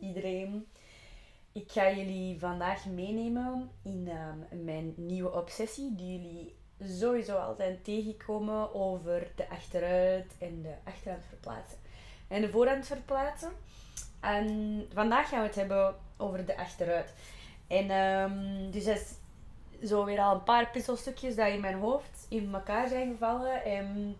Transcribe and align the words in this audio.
iedereen. 0.00 0.66
Ik 1.52 1.72
ga 1.72 1.90
jullie 1.90 2.38
vandaag 2.38 2.86
meenemen 2.86 3.70
in 3.82 4.08
ehm, 4.08 4.64
mijn 4.64 4.94
nieuwe 4.96 5.32
obsessie, 5.32 5.94
die 5.94 6.18
jullie 6.18 6.54
sowieso 6.98 7.36
altijd 7.36 7.84
tegenkomen 7.84 8.74
over 8.74 9.32
de 9.36 9.48
achteruit 9.48 10.34
en 10.38 10.62
de 10.62 10.74
achterhand 10.84 11.24
verplaatsen. 11.28 11.78
En 12.28 12.40
de 12.40 12.50
voorhand 12.50 12.86
verplaatsen. 12.86 13.50
En 14.20 14.86
vandaag 14.92 15.28
gaan 15.28 15.40
we 15.40 15.46
het 15.46 15.54
hebben 15.54 15.94
over 16.16 16.46
de 16.46 16.56
achteruit. 16.56 17.14
En 17.66 17.90
um, 17.90 18.70
dus 18.70 18.86
is 18.86 19.14
zo 19.82 20.04
weer 20.04 20.20
al 20.20 20.34
een 20.34 20.42
paar 20.42 20.70
puzzelstukjes 20.70 21.34
die 21.34 21.52
in 21.52 21.60
mijn 21.60 21.78
hoofd 21.78 22.26
in 22.28 22.54
elkaar 22.54 22.88
zijn 22.88 23.10
gevallen. 23.10 23.64
En 23.64 24.16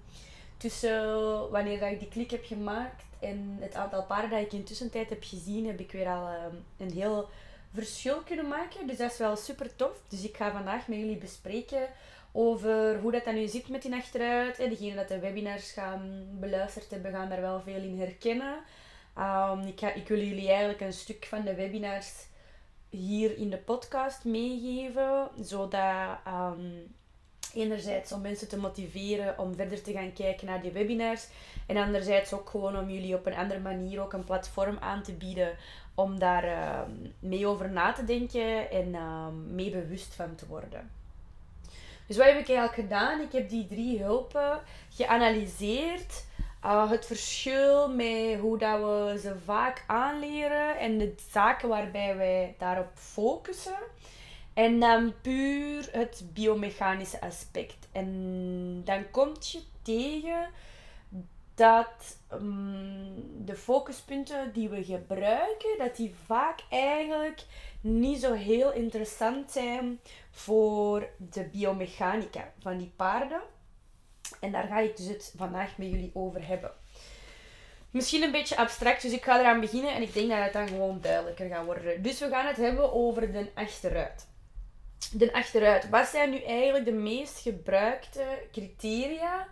tussen 0.56 1.50
wanneer 1.50 1.82
ik 1.82 1.98
die 1.98 2.08
klik 2.08 2.30
heb 2.30 2.44
gemaakt 2.44 3.04
en 3.20 3.56
het 3.60 3.74
aantal 3.74 4.04
paren 4.04 4.30
dat 4.30 4.40
ik 4.40 4.52
in 4.52 4.64
tussentijd 4.64 5.08
heb 5.08 5.22
gezien, 5.24 5.66
heb 5.66 5.80
ik 5.80 5.92
weer 5.92 6.08
al 6.08 6.28
ehm, 6.28 6.54
een 6.76 6.92
heel 6.92 7.28
verschil 7.74 8.20
kunnen 8.20 8.48
maken. 8.48 8.86
Dus 8.86 8.96
dat 8.96 9.12
is 9.12 9.18
wel 9.18 9.36
super 9.36 9.76
tof. 9.76 10.02
Dus 10.08 10.24
ik 10.24 10.36
ga 10.36 10.52
vandaag 10.52 10.88
met 10.88 10.98
jullie 10.98 11.16
bespreken 11.16 11.88
over 12.32 12.98
hoe 13.00 13.12
dat 13.12 13.24
dan 13.24 13.34
nu 13.34 13.48
zit 13.48 13.68
met 13.68 13.82
die 13.82 13.94
achteruit. 13.94 14.58
En 14.58 14.68
degenen 14.68 14.96
dat 14.96 15.08
de 15.08 15.18
webinars 15.18 15.72
gaan 15.72 16.26
beluisterd 16.40 16.90
hebben, 16.90 17.12
gaan 17.12 17.28
daar 17.28 17.40
wel 17.40 17.60
veel 17.60 17.82
in 17.82 17.98
herkennen. 17.98 18.58
Um, 19.18 19.66
ik, 19.66 19.80
ga, 19.80 19.92
ik 19.92 20.08
wil 20.08 20.18
jullie 20.18 20.48
eigenlijk 20.48 20.80
een 20.80 20.92
stuk 20.92 21.24
van 21.24 21.42
de 21.42 21.54
webinars 21.54 22.12
hier 22.90 23.38
in 23.38 23.50
de 23.50 23.58
podcast 23.58 24.24
meegeven, 24.24 25.28
zodat 25.40 26.18
um, 26.26 26.94
enerzijds 27.54 28.12
om 28.12 28.20
mensen 28.20 28.48
te 28.48 28.58
motiveren 28.58 29.38
om 29.38 29.54
verder 29.54 29.82
te 29.82 29.92
gaan 29.92 30.12
kijken 30.12 30.46
naar 30.46 30.62
die 30.62 30.70
webinars 30.70 31.26
en 31.70 31.76
anderzijds 31.76 32.32
ook 32.32 32.50
gewoon 32.50 32.78
om 32.78 32.90
jullie 32.90 33.14
op 33.14 33.26
een 33.26 33.36
andere 33.36 33.60
manier 33.60 34.00
ook 34.00 34.12
een 34.12 34.24
platform 34.24 34.78
aan 34.80 35.02
te 35.02 35.12
bieden 35.12 35.56
om 35.94 36.18
daar 36.18 36.44
uh, 36.44 36.80
mee 37.18 37.46
over 37.46 37.70
na 37.70 37.92
te 37.92 38.04
denken 38.04 38.70
en 38.70 38.88
uh, 38.88 39.26
mee 39.48 39.70
bewust 39.70 40.14
van 40.14 40.34
te 40.34 40.46
worden. 40.46 40.90
Dus 42.06 42.16
wat 42.16 42.26
heb 42.26 42.38
ik 42.38 42.48
eigenlijk 42.48 42.74
gedaan? 42.74 43.20
Ik 43.20 43.32
heb 43.32 43.48
die 43.48 43.66
drie 43.66 44.02
hulpen 44.02 44.60
geanalyseerd. 44.94 46.24
Uh, 46.64 46.90
het 46.90 47.06
verschil 47.06 47.88
met 47.88 48.38
hoe 48.40 48.58
dat 48.58 48.78
we 48.78 49.18
ze 49.22 49.36
vaak 49.44 49.84
aanleren 49.86 50.78
en 50.78 50.98
de 50.98 51.14
zaken 51.30 51.68
waarbij 51.68 52.16
wij 52.16 52.54
daarop 52.58 52.90
focussen. 52.94 53.78
En 54.54 54.80
dan 54.80 55.12
puur 55.22 55.88
het 55.92 56.24
biomechanische 56.32 57.20
aspect. 57.20 57.88
En 57.92 58.82
dan 58.84 59.10
kom 59.10 59.32
je 59.40 59.60
tegen 59.82 60.48
dat 61.60 62.16
um, 62.32 63.44
de 63.44 63.56
focuspunten 63.56 64.52
die 64.52 64.68
we 64.68 64.84
gebruiken, 64.84 65.78
dat 65.78 65.96
die 65.96 66.14
vaak 66.26 66.60
eigenlijk 66.70 67.40
niet 67.80 68.20
zo 68.20 68.32
heel 68.32 68.72
interessant 68.72 69.50
zijn 69.50 70.00
voor 70.30 71.08
de 71.16 71.44
biomechanica 71.44 72.52
van 72.58 72.78
die 72.78 72.92
paarden. 72.96 73.40
En 74.40 74.52
daar 74.52 74.66
ga 74.66 74.78
ik 74.78 74.96
dus 74.96 75.06
het 75.06 75.34
vandaag 75.36 75.78
met 75.78 75.90
jullie 75.90 76.10
over 76.14 76.46
hebben. 76.46 76.72
Misschien 77.90 78.22
een 78.22 78.32
beetje 78.32 78.56
abstract, 78.56 79.02
dus 79.02 79.12
ik 79.12 79.24
ga 79.24 79.40
eraan 79.40 79.60
beginnen 79.60 79.94
en 79.94 80.02
ik 80.02 80.12
denk 80.12 80.28
dat 80.28 80.42
het 80.42 80.52
dan 80.52 80.68
gewoon 80.68 81.00
duidelijker 81.00 81.48
gaat 81.48 81.64
worden. 81.64 82.02
Dus 82.02 82.20
we 82.20 82.28
gaan 82.28 82.46
het 82.46 82.56
hebben 82.56 82.92
over 82.92 83.32
de 83.32 83.50
achteruit. 83.54 84.26
De 85.12 85.32
achteruit. 85.32 85.88
Wat 85.88 86.06
zijn 86.06 86.30
nu 86.30 86.42
eigenlijk 86.42 86.84
de 86.84 86.92
meest 86.92 87.40
gebruikte 87.40 88.24
criteria? 88.52 89.48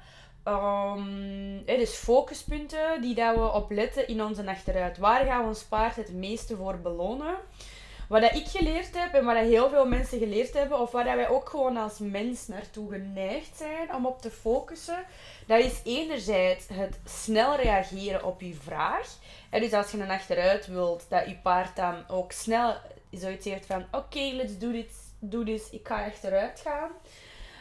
Um, 0.49 1.65
dus 1.65 1.95
focuspunten 1.95 3.01
die 3.01 3.15
dat 3.15 3.35
we 3.35 3.53
op 3.53 3.71
letten 3.71 4.09
in 4.09 4.23
onze 4.23 4.47
achteruit. 4.47 4.99
Waar 4.99 5.25
gaan 5.25 5.43
we 5.43 5.49
ons 5.49 5.63
paard 5.63 5.97
het 5.97 6.13
meeste 6.13 6.57
voor 6.57 6.79
belonen? 6.79 7.37
Wat 8.09 8.21
dat 8.21 8.35
ik 8.35 8.47
geleerd 8.47 8.99
heb 8.99 9.15
en 9.15 9.25
wat 9.25 9.35
dat 9.35 9.45
heel 9.45 9.69
veel 9.69 9.87
mensen 9.87 10.19
geleerd 10.19 10.55
hebben, 10.55 10.81
of 10.81 10.91
waar 10.91 11.05
dat 11.05 11.15
wij 11.15 11.29
ook 11.29 11.49
gewoon 11.49 11.77
als 11.77 11.99
mens 11.99 12.47
naartoe 12.47 12.91
geneigd 12.91 13.57
zijn 13.57 13.95
om 13.95 14.07
op 14.07 14.23
te 14.23 14.31
focussen, 14.31 15.05
dat 15.47 15.61
is 15.61 15.81
enerzijds 15.85 16.67
het 16.69 16.99
snel 17.05 17.57
reageren 17.57 18.25
op 18.25 18.41
je 18.41 18.55
vraag. 18.55 19.09
En 19.51 19.61
dus 19.61 19.73
als 19.73 19.91
je 19.91 19.99
een 19.99 20.11
achteruit 20.11 20.67
wilt, 20.67 21.07
dat 21.09 21.27
je 21.27 21.37
paard 21.43 21.77
dan 21.77 22.05
ook 22.09 22.33
snel 22.33 22.75
zoiets 23.11 23.47
heeft 23.47 23.67
van: 23.67 23.85
oké, 23.93 24.31
let's 24.33 24.59
do 24.59 24.71
this, 24.71 24.95
do 25.19 25.45
this, 25.45 25.71
ik 25.71 25.87
ga 25.87 26.05
achteruit 26.05 26.61
gaan. 26.65 26.91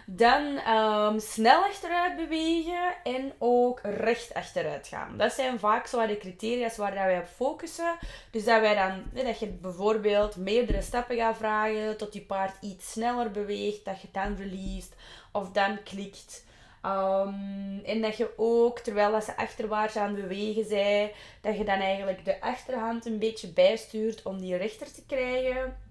Dan 0.09 0.44
um, 0.68 1.19
snel 1.19 1.63
achteruit 1.63 2.16
bewegen 2.16 2.95
en 3.03 3.34
ook 3.38 3.79
recht 3.84 4.34
achteruit 4.34 4.88
gaan. 4.88 5.18
Dat 5.18 5.34
zijn 5.34 5.59
vaak 5.59 5.88
zo 5.88 6.07
de 6.07 6.18
criteria 6.18 6.69
waar 6.78 6.94
wij 6.94 7.19
op 7.19 7.28
focussen. 7.35 7.97
Dus 8.31 8.44
dat 8.44 8.62
wij 8.62 8.75
dan, 8.75 9.23
dat 9.25 9.40
je 9.40 9.47
bijvoorbeeld 9.47 10.35
meerdere 10.35 10.81
stappen 10.81 11.16
gaat 11.16 11.38
vragen 11.38 11.97
tot 11.97 12.13
je 12.13 12.22
paard 12.22 12.56
iets 12.62 12.91
sneller 12.91 13.31
beweegt, 13.31 13.85
dat 13.85 14.01
je 14.01 14.07
dan 14.12 14.35
released 14.35 14.95
of 15.31 15.51
dan 15.51 15.84
klikt. 15.84 16.45
Um, 16.85 17.81
en 17.85 18.01
dat 18.01 18.18
je 18.18 18.34
ook, 18.38 18.79
terwijl 18.79 19.12
dat 19.12 19.24
ze 19.24 19.38
achterwaarts 19.38 19.95
aan 19.95 20.16
het 20.16 20.22
bewegen 20.22 20.66
zijn, 20.66 21.09
dat 21.41 21.57
je 21.57 21.63
dan 21.63 21.79
eigenlijk 21.79 22.25
de 22.25 22.41
achterhand 22.41 23.06
een 23.06 23.19
beetje 23.19 23.47
bijstuurt 23.47 24.24
om 24.24 24.39
die 24.39 24.56
rechter 24.56 24.94
te 24.94 25.06
krijgen. 25.06 25.87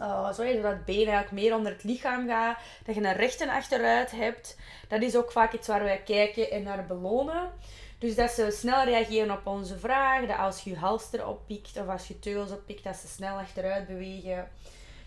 Uh, 0.00 0.32
zo, 0.32 0.32
zodat 0.32 0.72
het 0.72 0.84
been 0.84 0.96
eigenlijk 0.96 1.30
meer 1.30 1.54
onder 1.54 1.72
het 1.72 1.84
lichaam 1.84 2.28
gaat. 2.28 2.58
Dat 2.84 2.94
je 2.94 3.04
een 3.04 3.16
rechte 3.16 3.52
achteruit 3.52 4.10
hebt. 4.10 4.56
Dat 4.88 5.02
is 5.02 5.16
ook 5.16 5.32
vaak 5.32 5.52
iets 5.52 5.66
waar 5.66 5.82
wij 5.82 6.02
kijken 6.02 6.50
en 6.50 6.62
naar 6.62 6.86
belonen. 6.86 7.50
Dus 7.98 8.14
dat 8.14 8.30
ze 8.30 8.50
snel 8.50 8.84
reageren 8.84 9.30
op 9.30 9.46
onze 9.46 9.78
vraag. 9.78 10.26
Dat 10.26 10.38
als 10.38 10.60
je 10.60 10.76
halster 10.76 11.26
oppikt 11.26 11.76
of 11.76 11.88
als 11.88 12.08
je 12.08 12.18
teugels 12.18 12.50
oppikt, 12.50 12.84
dat 12.84 12.96
ze 12.96 13.08
snel 13.08 13.38
achteruit 13.38 13.86
bewegen. 13.86 14.48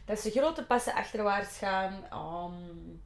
Dat 0.06 0.20
ze 0.20 0.32
grote 0.32 0.66
passen 0.66 0.94
achterwaarts 0.94 1.58
gaan. 1.58 1.94
Um, 2.14 3.02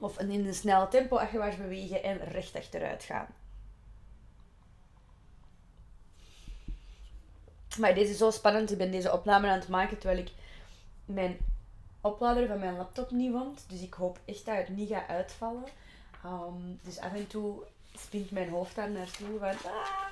of 0.00 0.18
in 0.18 0.30
een 0.30 0.54
snel 0.54 0.88
tempo 0.88 1.16
achterwaarts 1.16 1.56
bewegen 1.56 2.02
en 2.02 2.18
recht 2.18 2.56
achteruit 2.56 3.02
gaan. 3.02 3.26
Maar 7.78 7.94
deze 7.94 8.10
is 8.10 8.18
zo 8.18 8.30
spannend. 8.30 8.70
Ik 8.70 8.78
ben 8.78 8.90
deze 8.90 9.12
opname 9.12 9.48
aan 9.48 9.58
het 9.58 9.68
maken 9.68 9.98
terwijl 9.98 10.20
ik 10.20 10.30
mijn 11.08 11.36
oplader 12.00 12.46
van 12.46 12.58
mijn 12.58 12.76
laptop 12.76 13.10
niet 13.10 13.32
vond. 13.32 13.64
Dus 13.68 13.80
ik 13.80 13.94
hoop 13.94 14.18
echt 14.24 14.46
dat 14.46 14.56
het 14.56 14.68
niet 14.68 14.88
gaat 14.88 15.08
uitvallen. 15.08 15.64
Um, 16.24 16.78
dus 16.82 16.98
af 16.98 17.14
en 17.14 17.26
toe 17.26 17.62
springt 17.94 18.30
mijn 18.30 18.48
hoofd 18.48 18.74
daar 18.74 18.90
naartoe 18.90 19.38
van... 19.38 19.48
Ah, 19.48 20.06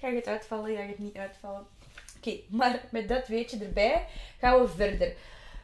gaat 0.00 0.14
het 0.14 0.26
uitvallen? 0.26 0.76
Gaat 0.76 0.88
het 0.88 0.98
niet 0.98 1.16
uitvallen? 1.16 1.66
Oké, 2.16 2.36
maar 2.48 2.80
met 2.90 3.08
dat 3.08 3.28
weetje 3.28 3.64
erbij 3.64 4.06
gaan 4.38 4.60
we 4.60 4.68
verder. 4.68 5.16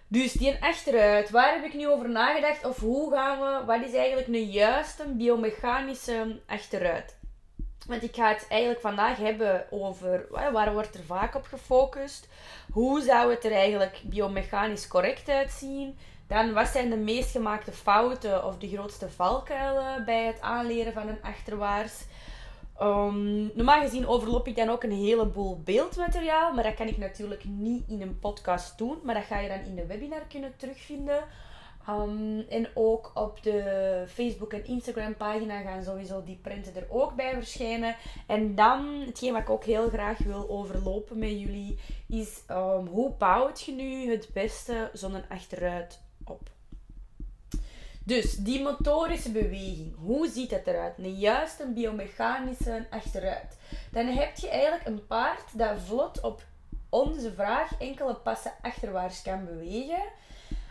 Dus 0.09 0.33
die 0.33 0.63
achteruit, 0.63 1.31
waar 1.31 1.55
heb 1.55 1.65
ik 1.65 1.75
nu 1.75 1.89
over 1.89 2.09
nagedacht? 2.09 2.65
Of 2.65 2.79
hoe 2.79 3.13
gaan 3.13 3.41
we, 3.41 3.65
wat 3.67 3.85
is 3.85 3.95
eigenlijk 3.95 4.29
een 4.29 4.51
juiste 4.51 5.05
biomechanische 5.09 6.41
achteruit? 6.47 7.16
Want 7.87 8.03
ik 8.03 8.15
ga 8.15 8.29
het 8.29 8.47
eigenlijk 8.49 8.81
vandaag 8.81 9.17
hebben 9.17 9.67
over 9.71 10.27
waar 10.53 10.73
wordt 10.73 10.95
er 10.95 11.05
vaak 11.05 11.35
op 11.35 11.45
gefocust. 11.45 12.29
Hoe 12.73 13.01
zou 13.01 13.31
het 13.31 13.45
er 13.45 13.53
eigenlijk 13.53 14.01
biomechanisch 14.05 14.89
correct 14.89 15.29
uitzien? 15.29 15.99
Dan 16.29 16.53
wat 16.53 16.69
zijn 16.69 16.91
de 16.91 16.97
meest 16.97 17.31
gemaakte 17.31 17.73
fouten 17.73 18.45
of 18.45 18.59
de 18.59 18.69
grootste 18.69 19.11
valkuilen 19.11 20.05
bij 20.05 20.25
het 20.25 20.41
aanleren 20.41 20.93
van 20.93 21.09
een 21.09 21.23
achterwaarts? 21.23 22.05
Um, 22.83 23.51
normaal 23.55 23.81
gezien 23.81 24.07
overloop 24.07 24.47
ik 24.47 24.57
dan 24.57 24.69
ook 24.69 24.83
een 24.83 24.93
heleboel 24.93 25.61
beeldmateriaal, 25.65 26.53
maar 26.53 26.65
dat 26.65 26.75
kan 26.75 26.87
ik 26.87 26.99
natuurlijk 26.99 27.45
niet 27.45 27.85
in 27.89 28.03
een 28.03 28.19
podcast 28.19 28.79
doen. 28.79 28.99
Maar 29.03 29.15
dat 29.15 29.25
ga 29.25 29.39
je 29.39 29.49
dan 29.49 29.65
in 29.65 29.75
de 29.75 29.87
webinar 29.87 30.23
kunnen 30.29 30.57
terugvinden. 30.57 31.25
Um, 31.89 32.45
en 32.49 32.69
ook 32.75 33.11
op 33.15 33.43
de 33.43 34.05
Facebook 34.09 34.53
en 34.53 34.65
Instagram 34.65 35.17
pagina 35.17 35.61
gaan 35.61 35.85
sowieso 35.85 36.25
die 36.25 36.39
printen 36.43 36.77
er 36.77 36.87
ook 36.89 37.15
bij 37.15 37.35
verschijnen. 37.35 37.97
En 38.27 38.55
dan, 38.55 39.03
hetgeen 39.07 39.33
wat 39.33 39.43
ik 39.43 39.51
ook 39.51 39.65
heel 39.65 39.89
graag 39.89 40.19
wil 40.19 40.49
overlopen 40.49 41.19
met 41.19 41.31
jullie, 41.41 41.79
is 42.09 42.43
um, 42.51 42.87
hoe 42.87 43.11
bouwt 43.19 43.63
je 43.63 43.73
nu 43.73 44.11
het 44.11 44.29
beste 44.33 44.91
zo'n 44.93 45.29
achteruit 45.29 46.01
op? 46.25 46.51
Dus 48.05 48.37
die 48.37 48.63
motorische 48.63 49.31
beweging, 49.31 49.95
hoe 49.97 50.29
ziet 50.29 50.51
het 50.51 50.67
eruit? 50.67 50.99
Een 50.99 51.15
juiste 51.15 51.67
biomechanische 51.67 52.87
achteruit. 52.91 53.59
Dan 53.91 54.07
heb 54.07 54.37
je 54.37 54.49
eigenlijk 54.49 54.87
een 54.87 55.07
paard 55.07 55.59
dat 55.59 55.81
vlot 55.81 56.21
op 56.21 56.43
onze 56.89 57.33
vraag 57.33 57.79
enkele 57.79 58.15
passen 58.15 58.53
achterwaarts 58.63 59.23
kan 59.23 59.45
bewegen. 59.45 60.03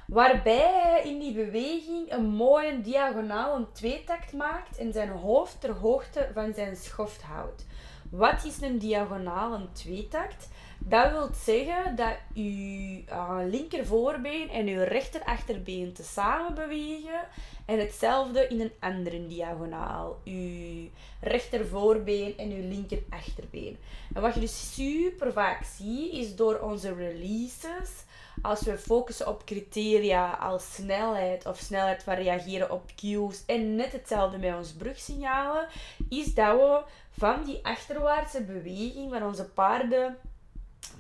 Waarbij 0.08 0.82
hij 0.84 1.04
in 1.04 1.20
die 1.20 1.34
beweging 1.34 2.12
een 2.12 2.26
mooie 2.26 2.82
diagonaal 2.82 3.56
een 3.56 3.72
tweetakt 3.72 4.34
maakt 4.34 4.78
en 4.78 4.94
zijn 4.94 5.10
hoofd 5.10 5.62
ter 5.62 5.72
hoogte 5.72 6.30
van 6.34 6.54
zijn 6.54 6.76
schoft 6.76 7.22
houdt. 7.22 7.66
Wat 8.10 8.46
is 8.46 8.62
een 8.62 8.78
diagonaal, 8.78 9.54
een 9.54 9.72
tweetakt? 9.72 10.48
Dat 10.80 11.12
wil 11.12 11.30
zeggen 11.44 11.96
dat 11.96 12.16
je 12.34 13.04
uh, 13.10 13.38
linker 13.50 13.86
voorbeen 13.86 14.50
en 14.50 14.66
je 14.66 14.84
rechter 14.84 15.24
achterbeen 15.24 15.94
tezamen 15.94 16.56
bewegen. 16.56 17.28
En 17.66 17.80
hetzelfde 17.80 18.48
in 18.48 18.62
een 18.62 18.72
andere 18.80 19.28
diagonaal. 19.28 20.20
Je 20.24 20.90
rechter 21.22 21.68
voorbeen 21.68 22.38
en 22.38 22.50
je 22.50 22.62
linker 22.62 23.04
achterbeen. 23.10 23.78
En 24.14 24.22
wat 24.22 24.34
je 24.34 24.40
dus 24.40 24.74
super 24.74 25.34
vaak 25.34 25.64
ziet, 25.64 26.14
is 26.14 26.36
door 26.36 26.60
onze 26.60 26.94
releases, 26.94 28.04
als 28.42 28.62
we 28.62 28.78
focussen 28.78 29.28
op 29.28 29.46
criteria 29.46 30.30
als 30.30 30.74
snelheid 30.74 31.46
of 31.46 31.60
snelheid 31.60 32.04
van 32.04 32.16
reageren 32.16 32.72
op 32.72 32.92
cues 32.96 33.44
en 33.46 33.76
net 33.76 33.92
hetzelfde 33.92 34.38
met 34.38 34.56
ons 34.56 34.74
brugsignalen, 34.74 35.68
is 36.10 36.34
dat 36.34 36.56
we 36.56 36.84
van 37.10 37.44
die 37.44 37.60
achterwaartse 37.66 38.44
beweging 38.44 39.12
van 39.12 39.24
onze 39.24 39.46
paarden 39.50 40.18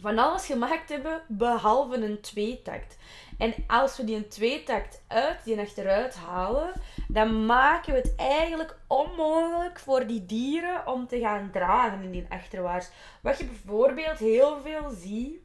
van 0.01 0.19
alles 0.19 0.45
gemaakt 0.45 0.89
hebben 0.89 1.21
behalve 1.27 1.95
een 1.95 2.21
tweetakt. 2.21 2.97
En 3.37 3.53
als 3.67 3.97
we 3.97 4.03
die 4.03 4.15
een 4.15 4.27
tweetakt 4.27 5.01
uit 5.07 5.43
die 5.43 5.59
achteruit 5.59 6.15
halen, 6.15 6.71
dan 7.07 7.45
maken 7.45 7.93
we 7.93 7.99
het 7.99 8.15
eigenlijk 8.15 8.77
onmogelijk 8.87 9.79
voor 9.79 10.07
die 10.07 10.25
dieren 10.25 10.87
om 10.87 11.07
te 11.07 11.19
gaan 11.19 11.49
dragen 11.51 12.03
in 12.03 12.11
die 12.11 12.25
achterwaarts. 12.29 12.89
Wat 13.21 13.37
je 13.37 13.45
bijvoorbeeld 13.45 14.17
heel 14.17 14.61
veel 14.61 14.89
ziet, 14.89 15.39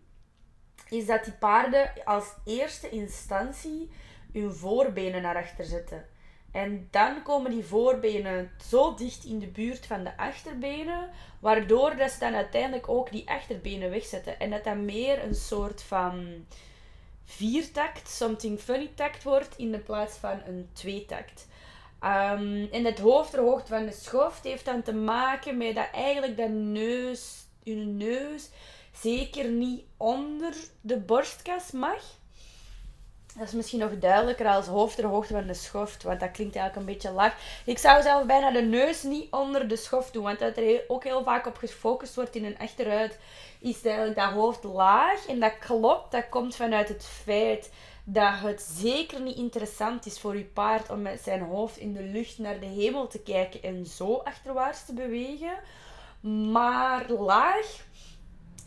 is 0.89 1.07
dat 1.07 1.25
die 1.25 1.33
paarden 1.33 1.91
als 2.05 2.25
eerste 2.45 2.89
instantie 2.89 3.91
hun 4.33 4.53
voorbenen 4.53 5.23
naar 5.23 5.37
achter 5.37 5.65
zetten. 5.65 6.05
En 6.53 6.89
dan 6.91 7.23
komen 7.23 7.51
die 7.51 7.65
voorbenen 7.65 8.51
zo 8.69 8.95
dicht 8.95 9.25
in 9.25 9.39
de 9.39 9.47
buurt 9.47 9.87
van 9.87 10.05
de 10.05 10.17
achterbenen, 10.17 11.11
waardoor 11.41 11.97
dat 11.97 12.11
ze 12.11 12.19
dan 12.19 12.35
uiteindelijk 12.35 12.89
ook 12.89 13.11
die 13.11 13.29
achterbenen 13.29 13.91
wegzetten. 13.91 14.41
En 14.41 14.51
dat 14.51 14.65
dat 14.65 14.77
meer 14.77 15.25
een 15.25 15.35
soort 15.35 15.83
van 15.83 16.45
viertakt, 17.25 18.09
something 18.09 18.61
funny 18.61 18.91
takt 18.95 19.23
wordt, 19.23 19.57
in 19.57 19.73
de 19.73 19.79
plaats 19.79 20.17
van 20.17 20.41
een 20.47 20.69
tweetakt. 20.73 21.49
Um, 22.03 22.69
en 22.73 22.85
het 22.85 22.99
hoofdhoogte 22.99 23.73
van 23.73 23.87
de 23.87 23.93
schoft 23.93 24.45
heeft 24.45 24.65
dan 24.65 24.83
te 24.83 24.95
maken 24.95 25.57
met 25.57 25.75
dat 25.75 25.89
eigenlijk 25.93 26.37
de 26.37 26.49
neus, 26.49 27.45
je 27.63 27.75
neus 27.75 28.49
zeker 29.01 29.49
niet 29.49 29.85
onder 29.97 30.55
de 30.81 30.99
borstkas 30.99 31.71
mag. 31.71 32.03
Dat 33.39 33.47
is 33.47 33.53
misschien 33.53 33.79
nog 33.79 33.99
duidelijker 33.99 34.47
als 34.47 34.67
hoofd 34.67 34.97
ter 34.97 35.05
hoogte 35.05 35.33
van 35.33 35.47
de 35.47 35.55
schoft, 35.55 36.03
want 36.03 36.21
dat 36.21 36.31
klinkt 36.31 36.57
eigenlijk 36.57 36.87
een 36.87 36.95
beetje 36.95 37.11
laag. 37.11 37.37
Ik 37.65 37.79
zou 37.79 38.03
zelf 38.03 38.27
bijna 38.27 38.51
de 38.51 38.63
neus 38.63 39.03
niet 39.03 39.33
onder 39.33 39.69
de 39.69 39.77
schoft 39.77 40.13
doen, 40.13 40.23
want 40.23 40.39
dat 40.39 40.57
er 40.57 40.83
ook 40.89 41.05
heel 41.05 41.23
vaak 41.23 41.47
op 41.47 41.57
gefocust 41.57 42.15
wordt 42.15 42.35
in 42.35 42.45
een 42.45 42.59
achteruit, 42.59 43.19
is 43.61 43.83
eigenlijk 43.85 44.17
dat 44.17 44.33
hoofd 44.33 44.65
laag. 44.65 45.27
En 45.27 45.41
dat 45.41 45.59
klopt, 45.59 46.13
dat 46.13 46.29
komt 46.29 46.57
vanuit 46.57 46.89
het 46.89 47.05
feit 47.05 47.71
dat 48.05 48.35
het 48.39 48.63
zeker 48.63 49.21
niet 49.21 49.37
interessant 49.37 50.07
is 50.07 50.21
voor 50.21 50.37
je 50.37 50.45
paard 50.45 50.91
om 50.91 51.03
met 51.03 51.21
zijn 51.21 51.43
hoofd 51.43 51.77
in 51.77 51.93
de 51.93 52.03
lucht 52.03 52.39
naar 52.39 52.61
de 52.61 52.67
hemel 52.67 53.07
te 53.07 53.23
kijken 53.23 53.63
en 53.63 53.87
zo 53.87 54.15
achterwaarts 54.17 54.85
te 54.85 54.93
bewegen. 54.93 55.59
Maar 56.53 57.11
laag 57.11 57.89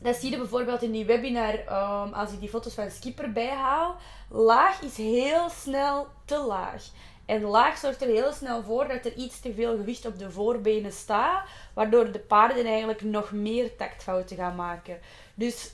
dat 0.04 0.16
zie 0.16 0.32
je 0.32 0.38
bijvoorbeeld 0.38 0.82
in 0.82 0.92
die 0.92 1.06
webinar, 1.06 1.54
um, 1.54 2.14
als 2.14 2.32
ik 2.32 2.40
die 2.40 2.50
foto's 2.50 2.74
van 2.74 2.92
Skipper 2.92 3.32
bijhaal. 3.32 3.96
Laag 4.30 4.82
is 4.82 4.98
heel 4.98 5.50
snel 5.50 6.08
te 6.26 6.38
laag. 6.38 6.84
En 7.26 7.42
laag 7.42 7.78
zorgt 7.78 8.02
er 8.02 8.08
heel 8.08 8.32
snel 8.32 8.64
voor 8.64 8.88
dat 8.88 9.06
er 9.06 9.14
iets 9.14 9.40
te 9.40 9.54
veel 9.54 9.76
gewicht 9.76 10.06
op 10.06 10.20
de 10.20 10.32
voorbenen 10.32 10.92
staat, 10.92 11.48
waardoor 11.74 12.12
de 12.12 12.20
paarden 12.20 12.66
eigenlijk 12.66 13.02
nog 13.02 13.32
meer 13.32 13.76
taktfouten 13.76 14.38
gaan 14.38 14.56
maken. 14.56 15.00
Dus 15.34 15.72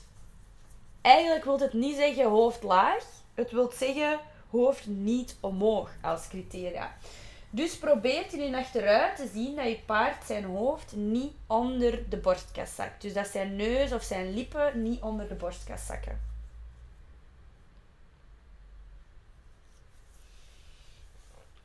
eigenlijk 1.00 1.44
wil 1.44 1.58
het 1.58 1.72
niet 1.72 1.96
zeggen 1.96 2.28
hoofd 2.28 2.62
laag, 2.62 3.04
het 3.34 3.50
wil 3.50 3.72
zeggen 3.74 4.18
hoofd 4.50 4.86
niet 4.86 5.36
omhoog 5.40 5.90
als 6.02 6.28
criteria. 6.28 6.96
Dus 7.50 7.78
probeert 7.78 8.32
in 8.32 8.54
achteruit 8.54 9.16
te 9.16 9.28
zien 9.32 9.56
dat 9.56 9.64
je 9.64 9.78
paard 9.86 10.24
zijn 10.26 10.44
hoofd 10.44 10.96
niet 10.96 11.32
onder 11.46 12.08
de 12.08 12.16
borstkas 12.16 12.74
zakt. 12.74 13.02
Dus 13.02 13.12
dat 13.12 13.26
zijn 13.26 13.56
neus 13.56 13.92
of 13.92 14.02
zijn 14.02 14.34
lippen 14.34 14.82
niet 14.82 15.02
onder 15.02 15.28
de 15.28 15.34
borstkas 15.34 15.86
zakken. 15.86 16.20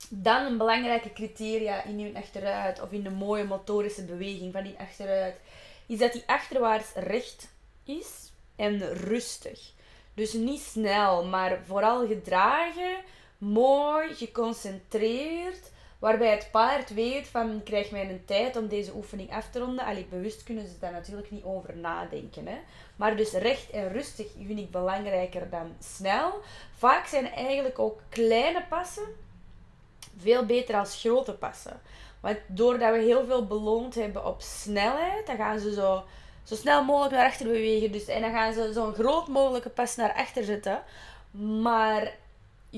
Dan 0.10 0.46
een 0.46 0.58
belangrijke 0.58 1.14
criteria 1.14 1.84
in 1.84 2.00
je 2.00 2.16
achteruit 2.16 2.82
of 2.82 2.92
in 2.92 3.04
de 3.04 3.10
mooie 3.10 3.44
motorische 3.44 4.06
beweging 4.06 4.54
van 4.54 4.64
die 4.64 4.80
achteruit 4.80 5.36
is 5.86 5.98
dat 5.98 6.14
die 6.14 6.24
achterwaarts 6.26 6.94
recht 6.94 7.50
is 7.84 8.32
en 8.56 8.94
rustig. 8.94 9.72
Dus 10.14 10.34
niet 10.34 10.62
snel, 10.62 11.26
maar 11.26 11.60
vooral 11.66 12.08
gedragen, 12.08 13.04
mooi, 13.38 14.16
geconcentreerd 14.16 15.74
Waarbij 16.06 16.32
het 16.32 16.48
paard 16.52 16.94
weet 16.94 17.28
van, 17.28 17.62
krijg 17.64 17.92
mij 17.92 18.10
een 18.10 18.26
tijd 18.26 18.56
om 18.56 18.68
deze 18.68 18.96
oefening 18.96 19.32
af 19.32 19.50
te 19.50 19.60
ronden. 19.60 19.86
Allee, 19.86 20.08
bewust 20.10 20.44
kunnen 20.44 20.68
ze 20.68 20.80
daar 20.80 20.92
natuurlijk 20.92 21.32
niet 21.32 21.44
over 21.44 21.78
nadenken. 21.78 22.48
Hè. 22.48 22.58
Maar 22.96 23.16
dus 23.16 23.32
recht 23.32 23.70
en 23.70 23.92
rustig 23.92 24.28
vind 24.46 24.60
ik 24.60 24.72
belangrijker 24.72 25.50
dan 25.50 25.76
snel. 25.80 26.34
Vaak 26.78 27.06
zijn 27.06 27.32
eigenlijk 27.32 27.80
ook 27.80 28.02
kleine 28.10 28.66
passen 28.70 29.04
veel 30.18 30.46
beter 30.46 30.76
als 30.76 31.00
grote 31.00 31.34
passen. 31.34 31.82
Want 32.20 32.38
doordat 32.48 32.94
we 32.94 33.00
heel 33.00 33.26
veel 33.26 33.46
beloond 33.46 33.96
hebben 33.96 34.26
op 34.26 34.42
snelheid, 34.42 35.28
dan 35.28 35.36
gaan 35.36 35.60
ze 35.60 35.74
zo, 35.74 36.04
zo 36.44 36.56
snel 36.56 36.84
mogelijk 36.84 37.14
naar 37.14 37.26
achter 37.26 37.46
bewegen. 37.46 37.92
Dus, 37.92 38.06
en 38.06 38.22
dan 38.22 38.32
gaan 38.32 38.54
ze 38.54 38.74
zo'n 38.74 38.94
groot 38.94 39.28
mogelijke 39.28 39.70
pas 39.70 39.96
naar 39.96 40.14
achter 40.14 40.44
zetten. 40.44 40.84
Maar 41.62 42.14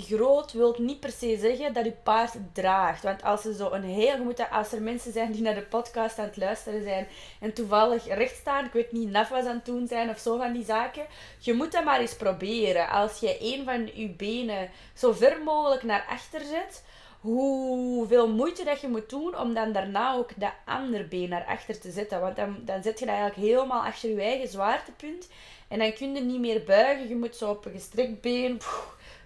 groot 0.01 0.51
wil 0.51 0.75
niet 0.77 0.99
per 0.99 1.11
se 1.11 1.38
zeggen 1.39 1.73
dat 1.73 1.85
je 1.85 1.91
paard 2.03 2.33
draagt. 2.53 3.03
Want 3.03 3.23
als, 3.23 3.41
ze 3.41 3.55
zo 3.55 3.71
een 3.71 3.83
heel, 3.83 4.23
moet 4.23 4.49
als 4.51 4.71
er 4.71 4.81
mensen 4.81 5.11
zijn 5.11 5.31
die 5.31 5.41
naar 5.41 5.55
de 5.55 5.61
podcast 5.61 6.19
aan 6.19 6.25
het 6.25 6.38
luisteren 6.38 6.83
zijn 6.83 7.07
en 7.39 7.53
toevallig 7.53 8.07
recht 8.07 8.35
staan, 8.35 8.65
ik 8.65 8.71
weet 8.71 8.91
niet, 8.91 9.09
naf 9.09 9.29
was 9.29 9.45
aan 9.45 9.55
het 9.55 9.65
doen 9.65 9.88
zijn 9.88 10.09
of 10.09 10.19
zo 10.19 10.38
van 10.38 10.53
die 10.53 10.65
zaken, 10.65 11.05
je 11.39 11.53
moet 11.53 11.71
dat 11.71 11.83
maar 11.83 11.99
eens 11.99 12.15
proberen. 12.15 12.89
Als 12.89 13.19
je 13.19 13.38
een 13.39 13.63
van 13.65 13.89
je 13.94 14.09
benen 14.09 14.69
zo 14.94 15.11
ver 15.11 15.44
mogelijk 15.44 15.83
naar 15.83 16.05
achter 16.09 16.41
zet, 16.41 16.83
hoeveel 17.19 18.29
moeite 18.29 18.63
dat 18.63 18.81
je 18.81 18.88
moet 18.88 19.09
doen 19.09 19.38
om 19.38 19.53
dan 19.53 19.71
daarna 19.71 20.13
ook 20.13 20.29
dat 20.35 20.53
andere 20.65 21.03
been 21.03 21.29
naar 21.29 21.45
achter 21.45 21.79
te 21.79 21.91
zetten. 21.91 22.21
Want 22.21 22.35
dan, 22.35 22.57
dan 22.65 22.83
zet 22.83 23.00
je 23.00 23.05
dat 23.05 23.15
eigenlijk 23.15 23.50
helemaal 23.50 23.83
achter 23.83 24.09
je 24.09 24.21
eigen 24.21 24.47
zwaartepunt. 24.47 25.27
En 25.67 25.79
dan 25.79 25.93
kun 25.93 26.15
je 26.15 26.21
niet 26.21 26.39
meer 26.39 26.63
buigen. 26.63 27.07
Je 27.07 27.15
moet 27.15 27.35
zo 27.35 27.50
op 27.50 27.65
een 27.65 27.71
gestrekt 27.71 28.21
been 28.21 28.59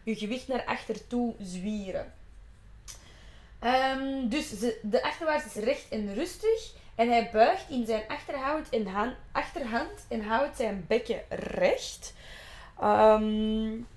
je 0.03 0.15
gewicht 0.15 0.47
naar 0.47 0.65
achter 0.65 1.07
toe 1.07 1.33
zwieren. 1.39 2.13
Um, 3.63 4.29
dus 4.29 4.49
de 4.81 5.03
achterwaarts 5.03 5.45
is 5.45 5.63
recht 5.63 5.89
en 5.89 6.13
rustig. 6.13 6.73
En 6.95 7.09
hij 7.09 7.29
buigt 7.31 7.69
in 7.69 7.85
zijn 7.85 8.03
achterhand 8.07 8.69
en, 8.69 8.87
hand, 8.87 9.15
achterhand 9.31 10.05
en 10.07 10.23
houdt 10.23 10.57
zijn 10.57 10.85
bekken 10.87 11.21
recht. 11.29 12.13
Um, 12.83 13.87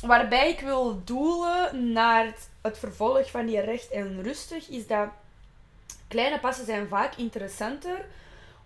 waarbij 0.00 0.50
ik 0.50 0.60
wil 0.60 1.04
doelen 1.04 1.92
naar 1.92 2.24
het, 2.24 2.50
het, 2.60 2.78
vervolg 2.78 3.30
van 3.30 3.46
die 3.46 3.60
recht 3.60 3.90
en 3.90 4.22
rustig, 4.22 4.68
is 4.68 4.86
dat 4.86 5.08
kleine 6.08 6.40
passen 6.40 6.64
zijn 6.64 6.88
vaak 6.88 7.14
interessanter. 7.16 8.04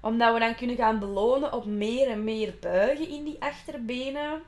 Omdat 0.01 0.33
we 0.33 0.39
dan 0.39 0.55
kunnen 0.55 0.77
gaan 0.77 0.99
belonen 0.99 1.53
op 1.53 1.65
meer 1.65 2.09
en 2.09 2.25
meer 2.25 2.55
buigen 2.61 3.09
in 3.09 3.25
die 3.25 3.37
achterbenen. 3.39 4.43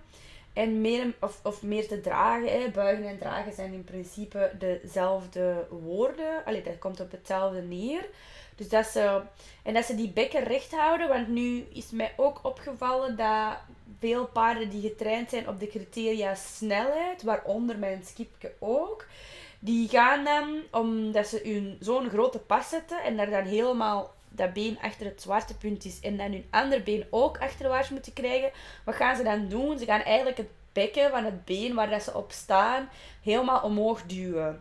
En 0.56 0.80
meer, 0.80 1.14
of, 1.20 1.40
of 1.42 1.62
meer 1.62 1.88
te 1.88 2.00
dragen. 2.00 2.60
Hè. 2.60 2.68
Buigen 2.68 3.08
en 3.08 3.18
dragen 3.18 3.52
zijn 3.52 3.72
in 3.72 3.84
principe 3.84 4.52
dezelfde 4.58 5.66
woorden. 5.70 6.44
Allee, 6.44 6.62
dat 6.62 6.78
komt 6.78 7.00
op 7.00 7.10
hetzelfde 7.10 7.62
neer. 7.62 8.08
Dus 8.54 8.68
dat 8.68 8.86
ze, 8.86 9.22
en 9.62 9.75
dat 9.75 9.84
ze 9.84 9.94
die 9.94 10.10
bekken 10.10 10.44
recht 10.44 10.72
houden. 10.75 11.08
Want 11.08 11.28
nu 11.28 11.66
is 11.72 11.90
mij 11.90 12.12
ook 12.16 12.40
opgevallen 12.42 13.16
dat 13.16 13.56
veel 13.98 14.26
paarden 14.26 14.68
die 14.68 14.80
getraind 14.80 15.30
zijn 15.30 15.48
op 15.48 15.60
de 15.60 15.68
criteria 15.68 16.34
snelheid, 16.34 17.22
waaronder 17.22 17.78
mijn 17.78 18.04
skipje 18.04 18.52
ook, 18.58 19.06
die 19.58 19.88
gaan 19.88 20.25
dan, 20.25 20.62
omdat 20.70 21.26
ze 21.26 21.76
zo'n 21.80 22.10
grote 22.10 22.38
pas 22.38 22.68
zetten 22.68 23.02
en 23.02 23.16
daar 23.16 23.30
dan 23.30 23.44
helemaal 23.44 24.14
dat 24.28 24.52
been 24.52 24.78
achter 24.83 25.06
het 25.06 25.23
zwarte 25.23 25.56
punt 25.56 25.85
is 25.85 26.00
en 26.00 26.16
dan 26.16 26.33
hun 26.33 26.47
ander 26.50 26.83
been 26.83 27.06
ook 27.11 27.38
achterwaarts 27.38 27.90
moeten 27.90 28.12
krijgen, 28.12 28.50
wat 28.85 28.95
gaan 28.95 29.16
ze 29.16 29.23
dan 29.23 29.49
doen? 29.49 29.78
Ze 29.78 29.85
gaan 29.85 30.02
eigenlijk 30.02 30.37
het 30.37 30.50
bekken 30.73 31.11
van 31.11 31.25
het 31.25 31.45
been 31.45 31.75
waar 31.75 31.90
dat 31.90 32.02
ze 32.02 32.14
op 32.14 32.33
staan 32.33 32.88
helemaal 33.23 33.62
omhoog 33.62 34.02
duwen. 34.02 34.61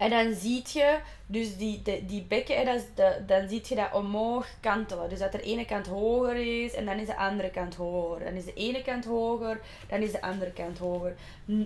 En 0.00 0.10
dan 0.10 0.34
zie 0.34 0.62
je 0.72 0.98
dus 1.26 1.56
die, 1.56 1.82
die, 1.82 2.06
die 2.06 2.22
bekken, 2.22 2.56
en 2.56 2.64
dat 2.64 2.86
de, 2.94 3.22
dan 3.26 3.48
zie 3.48 3.62
je 3.64 3.74
dat 3.74 3.92
omhoog 3.92 4.46
kantelen. 4.60 5.08
Dus 5.08 5.18
dat 5.18 5.32
de 5.32 5.42
ene 5.42 5.64
kant 5.64 5.86
hoger 5.86 6.64
is 6.64 6.74
en 6.74 6.84
dan 6.84 6.98
is 6.98 7.06
de 7.06 7.16
andere 7.16 7.50
kant 7.50 7.74
hoger. 7.74 8.24
Dan 8.24 8.34
is 8.34 8.44
de 8.44 8.54
ene 8.54 8.82
kant 8.82 9.04
hoger, 9.04 9.60
dan 9.88 10.00
is 10.00 10.12
de 10.12 10.22
andere 10.22 10.52
kant 10.52 10.78
hoger. 10.78 11.16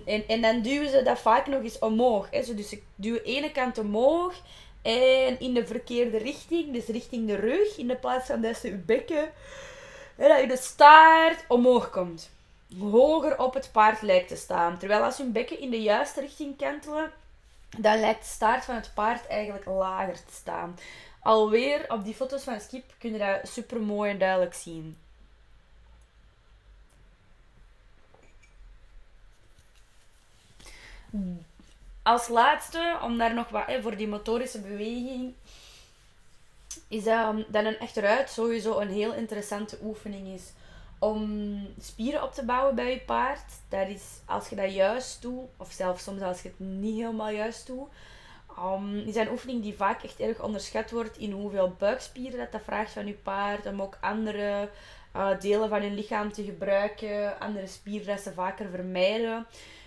En, 0.05 0.27
en 0.27 0.41
dan 0.41 0.61
duwen 0.61 0.89
ze 0.89 1.01
dat 1.03 1.19
vaak 1.19 1.47
nog 1.47 1.63
eens 1.63 1.79
omhoog. 1.79 2.29
Dus 2.29 2.69
ze 2.69 2.81
duwen 2.95 3.23
de 3.23 3.29
ene 3.29 3.51
kant 3.51 3.77
omhoog 3.77 4.33
En 4.85 5.39
in 5.39 5.53
de 5.53 5.65
verkeerde 5.65 6.17
richting, 6.17 6.73
dus 6.73 6.85
richting 6.85 7.27
de 7.27 7.35
rug, 7.35 7.77
in 7.77 7.87
de 7.87 7.95
plaats 7.95 8.25
van 8.25 8.41
dat 8.41 8.57
ze 8.57 8.67
je 8.67 8.75
bekken 8.75 9.31
en 10.15 10.29
dat 10.29 10.39
je 10.39 10.47
de 10.47 10.57
staart 10.57 11.45
omhoog 11.47 11.89
komt. 11.89 12.29
Hoger 12.79 13.39
op 13.39 13.53
het 13.53 13.69
paard 13.71 14.01
lijkt 14.01 14.27
te 14.27 14.35
staan. 14.35 14.77
Terwijl 14.77 15.03
als 15.03 15.17
je 15.17 15.23
bekken 15.23 15.59
in 15.59 15.69
de 15.69 15.81
juiste 15.81 16.21
richting 16.21 16.57
kantelen, 16.57 17.11
dan 17.77 17.99
lijkt 17.99 18.19
de 18.19 18.29
staart 18.29 18.65
van 18.65 18.75
het 18.75 18.91
paard 18.93 19.27
eigenlijk 19.27 19.65
lager 19.65 20.13
te 20.13 20.33
staan. 20.33 20.77
Alweer 21.21 21.85
op 21.87 22.03
die 22.03 22.15
foto's 22.15 22.43
van 22.43 22.59
Skip 22.59 22.93
kun 22.97 23.11
je 23.11 23.17
dat 23.17 23.47
super 23.47 23.81
mooi 23.81 24.11
en 24.11 24.17
duidelijk 24.17 24.53
zien. 24.53 24.97
Als 32.05 32.27
laatste, 32.27 32.97
om 33.01 33.17
daar 33.17 33.33
nog 33.33 33.49
wat 33.49 33.65
voor 33.81 33.95
die 33.95 34.07
motorische 34.07 34.61
beweging, 34.61 35.33
is 36.87 37.03
dat, 37.03 37.35
dat 37.47 37.65
een 37.65 37.79
achteruit 37.79 38.29
sowieso 38.29 38.79
een 38.79 38.91
heel 38.91 39.13
interessante 39.13 39.77
oefening 39.83 40.27
is 40.27 40.51
om 40.99 41.59
spieren 41.81 42.23
op 42.23 42.33
te 42.33 42.45
bouwen 42.45 42.75
bij 42.75 42.91
je 42.91 42.99
paard. 42.99 43.51
Dat 43.69 43.87
is, 43.87 44.03
als 44.25 44.49
je 44.49 44.55
dat 44.55 44.73
juist 44.73 45.21
doet, 45.21 45.49
of 45.57 45.71
zelfs 45.71 46.03
soms 46.03 46.21
als 46.21 46.41
je 46.41 46.47
het 46.47 46.59
niet 46.59 46.95
helemaal 46.95 47.29
juist 47.29 47.67
doet, 47.67 47.87
um, 48.59 48.97
is 48.97 49.15
een 49.15 49.31
oefening 49.31 49.61
die 49.61 49.75
vaak 49.75 50.03
echt 50.03 50.19
erg 50.19 50.41
onderschat 50.41 50.91
wordt 50.91 51.17
in 51.17 51.31
hoeveel 51.31 51.75
buikspieren 51.77 52.39
dat, 52.39 52.51
dat 52.51 52.61
vraagt 52.63 52.91
van 52.91 53.07
je 53.07 53.13
paard. 53.13 53.65
Om 53.65 53.81
ook 53.81 53.97
andere 54.01 54.69
uh, 55.15 55.39
delen 55.39 55.69
van 55.69 55.81
hun 55.81 55.95
lichaam 55.95 56.31
te 56.31 56.43
gebruiken, 56.43 57.39
andere 57.39 57.67
ze 57.67 58.33
vaker 58.33 58.69
vermijden. 58.69 59.45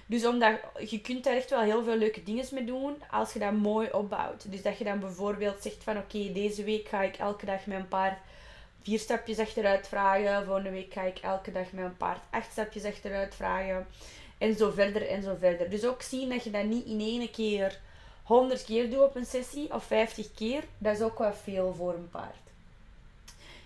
Dus 0.08 0.26
omdat 0.26 0.58
je 0.88 1.00
kunt 1.00 1.24
daar 1.24 1.36
echt 1.36 1.50
wel 1.50 1.60
heel 1.60 1.84
veel 1.84 1.96
leuke 1.96 2.22
dingen 2.22 2.46
mee 2.52 2.64
doen 2.64 3.02
als 3.10 3.32
je 3.32 3.38
dat 3.38 3.52
mooi 3.52 3.88
opbouwt. 3.92 4.50
Dus 4.50 4.62
dat 4.62 4.78
je 4.78 4.84
dan 4.84 5.00
bijvoorbeeld 5.00 5.62
zegt 5.62 5.84
van 5.84 5.96
oké, 5.96 6.32
deze 6.32 6.64
week 6.64 6.88
ga 6.88 7.02
ik 7.02 7.16
elke 7.16 7.46
dag 7.46 7.66
mijn 7.66 7.88
paard 7.88 8.18
vier 8.82 8.98
stapjes 8.98 9.38
achteruit 9.38 9.88
vragen. 9.88 10.44
Volgende 10.44 10.70
week 10.70 10.92
ga 10.92 11.02
ik 11.02 11.18
elke 11.18 11.52
dag 11.52 11.72
mijn 11.72 11.96
paard 11.96 12.20
acht 12.30 12.50
stapjes 12.50 12.84
achteruit 12.84 13.34
vragen. 13.34 13.86
En 14.38 14.56
zo 14.56 14.70
verder 14.70 15.08
en 15.08 15.22
zo 15.22 15.36
verder. 15.38 15.70
Dus 15.70 15.84
ook 15.84 16.02
zien 16.02 16.28
dat 16.28 16.44
je 16.44 16.50
dat 16.50 16.64
niet 16.64 16.86
in 16.86 17.00
één 17.00 17.30
keer 17.30 17.78
100 18.22 18.64
keer 18.64 18.90
doet 18.90 19.02
op 19.02 19.16
een 19.16 19.26
sessie 19.26 19.74
of 19.74 19.84
50 19.84 20.34
keer. 20.34 20.62
Dat 20.78 20.96
is 20.96 21.02
ook 21.02 21.18
wel 21.18 21.32
veel 21.32 21.74
voor 21.74 21.94
een 21.94 22.10
paard. 22.10 22.36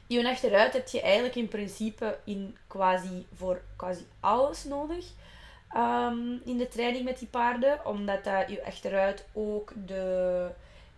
Je 0.07 0.29
achteruit 0.29 0.73
heb 0.73 0.89
je 0.89 1.01
eigenlijk 1.01 1.35
in 1.35 1.49
principe 1.49 2.19
in 2.25 2.57
quasi, 2.67 3.27
voor 3.37 3.61
quasi 3.77 4.07
alles 4.21 4.65
nodig. 4.65 5.05
Ehm, 5.75 6.33
in 6.45 6.57
de 6.59 6.69
training 6.69 7.05
met 7.05 7.19
die 7.19 7.29
paarden. 7.29 7.87
Omdat 7.87 8.25
dat 8.25 8.51
je 8.51 8.65
achteruit 8.65 9.27
ook 9.33 9.73
de 9.87 10.49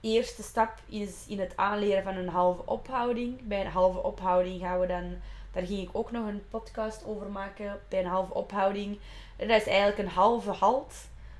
eerste 0.00 0.42
stap 0.42 0.72
is 0.88 1.24
in 1.28 1.40
het 1.40 1.56
aanleren 1.56 2.02
van 2.02 2.16
een 2.16 2.28
halve 2.28 2.66
ophouding. 2.66 3.48
Bij 3.48 3.60
een 3.60 3.70
halve 3.70 4.02
ophouding 4.02 4.60
gaan 4.60 4.80
we 4.80 4.86
dan, 4.86 5.16
daar 5.52 5.66
ging 5.66 5.82
ik 5.82 5.88
ook 5.92 6.10
nog 6.10 6.26
een 6.26 6.42
podcast 6.50 7.04
over 7.06 7.30
maken. 7.30 7.80
Bij 7.88 8.00
een 8.00 8.06
halve 8.06 8.34
ophouding, 8.34 8.98
dat 9.36 9.48
is 9.48 9.66
eigenlijk 9.66 9.98
een 9.98 10.14
halve 10.14 10.50
halt. 10.50 10.94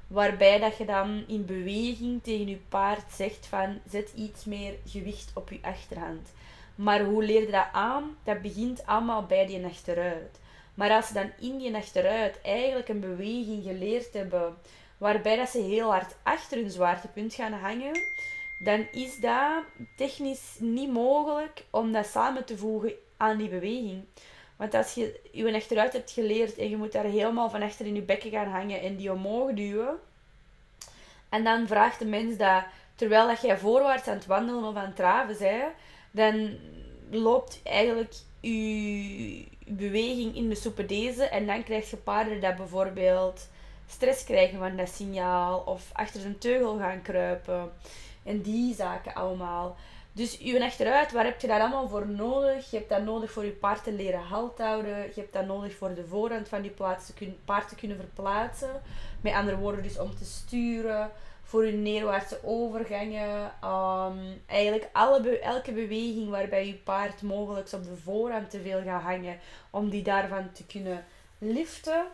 Waarbij 0.07 0.59
dat 0.59 0.77
je 0.77 0.85
dan 0.85 1.25
in 1.27 1.45
beweging 1.45 2.23
tegen 2.23 2.49
je 2.49 2.61
paard 2.69 3.13
zegt 3.13 3.47
van 3.47 3.79
zet 3.91 4.13
iets 4.15 4.45
meer 4.45 4.75
gewicht 4.87 5.31
op 5.35 5.51
je 5.51 5.59
achterhand. 5.63 6.33
Maar 6.75 7.05
hoe 7.05 7.25
leer 7.25 7.41
je 7.41 7.51
dat 7.51 7.67
aan? 7.73 8.17
Dat 8.25 8.43
begint 8.43 8.87
allemaal 8.87 9.27
bij 9.27 9.47
die 9.47 9.65
achteruit. 9.65 10.39
Maar 10.75 10.91
als 10.91 11.07
ze 11.07 11.13
dan 11.13 11.31
in 11.41 11.59
die 11.59 11.75
achteruit 11.75 12.41
eigenlijk 12.43 12.89
een 12.89 13.01
beweging 13.01 13.63
geleerd 13.65 14.13
hebben 14.13 14.57
waarbij 14.99 15.37
dat 15.37 15.49
ze 15.49 15.59
heel 15.59 15.91
hard 15.91 16.17
achter 16.23 16.59
hun 16.59 16.71
zwaartepunt 16.71 17.35
gaan 17.35 17.53
hangen, 17.53 18.01
dan 18.59 18.87
is 18.93 19.21
dat 19.21 19.63
technisch 19.97 20.57
niet 20.59 20.93
mogelijk 20.93 21.65
om 21.71 21.93
dat 21.93 22.07
samen 22.07 22.45
te 22.45 22.57
voegen 22.57 22.93
aan 23.17 23.37
die 23.37 23.49
beweging. 23.49 24.05
Want 24.57 24.75
als 24.75 24.95
je 24.95 25.21
je 25.33 25.55
achteruit 25.55 25.93
hebt 25.93 26.11
geleerd 26.11 26.57
en 26.57 26.71
je 26.71 26.77
moet 26.77 26.93
daar 26.93 27.05
helemaal 27.05 27.51
van 27.51 27.63
achter 27.63 27.87
in 27.87 27.95
je 27.95 28.03
bekken 28.03 28.31
gaan 28.31 28.49
hangen 28.49 28.81
en 28.81 28.97
die 28.97 29.13
omhoog 29.13 29.53
duwen, 29.53 29.99
en 31.29 31.45
dan 31.45 31.67
vraagt 31.67 31.99
de 31.99 32.07
mens 32.07 32.37
dat 32.37 32.65
terwijl 32.95 33.27
dat 33.27 33.41
jij 33.41 33.59
voorwaarts 33.59 34.09
aan 34.09 34.15
het 34.15 34.27
wandelen 34.27 34.65
of 34.65 34.75
aan 34.75 34.87
het 34.87 34.97
traven 34.97 35.37
bent, 35.39 35.75
dan 36.11 36.59
loopt 37.11 37.61
eigenlijk 37.65 38.15
je 38.41 39.44
beweging 39.77 40.37
in 40.37 40.49
de 40.49 40.55
soepen 40.55 40.87
deze 40.87 41.25
en 41.25 41.47
dan 41.47 41.65
krijg 41.65 41.91
je 41.91 41.97
paarden 41.97 42.41
dat 42.41 42.57
bijvoorbeeld 42.57 43.49
stress 43.87 44.25
krijgen 44.25 44.59
van 44.59 44.77
dat 44.77 44.89
signaal 44.89 45.59
of 45.59 45.91
achter 45.93 46.21
zijn 46.21 46.39
teugel 46.39 46.79
gaan 46.79 47.03
kruipen 47.03 47.73
en 48.23 48.41
die 48.41 48.75
zaken 48.75 49.15
allemaal. 49.15 49.77
Dus 50.13 50.39
je 50.41 50.65
achteruit, 50.65 51.13
waar 51.13 51.25
heb 51.25 51.41
je 51.41 51.47
dat 51.47 51.61
allemaal 51.61 51.89
voor 51.89 52.09
nodig? 52.09 52.71
Je 52.71 52.77
hebt 52.77 52.89
dat 52.89 53.05
nodig 53.05 53.31
voor 53.33 53.45
je 53.45 53.51
paard 53.51 53.85
te 53.85 53.93
leren 53.93 54.21
halt 54.21 54.59
houden. 54.59 54.99
Je 54.99 55.21
hebt 55.21 55.33
dat 55.33 55.47
nodig 55.47 55.75
voor 55.75 55.95
de 55.95 56.07
voorhand 56.07 56.49
van 56.49 56.63
je 56.63 56.71
paard 57.45 57.69
te 57.69 57.75
kunnen 57.75 57.97
verplaatsen. 57.97 58.83
Met 59.21 59.33
andere 59.33 59.57
woorden, 59.57 59.83
dus 59.83 59.99
om 59.99 60.17
te 60.17 60.25
sturen. 60.25 61.11
Voor 61.45 61.67
je 61.67 61.73
neerwaartse 61.73 62.39
overgangen. 62.43 63.53
Um, 63.65 64.43
eigenlijk 64.47 64.89
alle 64.93 65.39
elke 65.39 65.73
beweging 65.73 66.31
waarbij 66.31 66.67
je 66.67 66.75
paard 66.75 67.23
mogelijk 67.23 67.73
op 67.73 67.85
de 67.85 67.97
voorhand 67.97 68.51
te 68.51 68.61
veel 68.61 68.83
gaat 68.83 69.03
hangen. 69.03 69.39
Om 69.71 69.91
die 69.91 70.03
daarvan 70.03 70.53
te 70.53 70.67
kunnen 70.67 71.05
liften. 71.39 72.05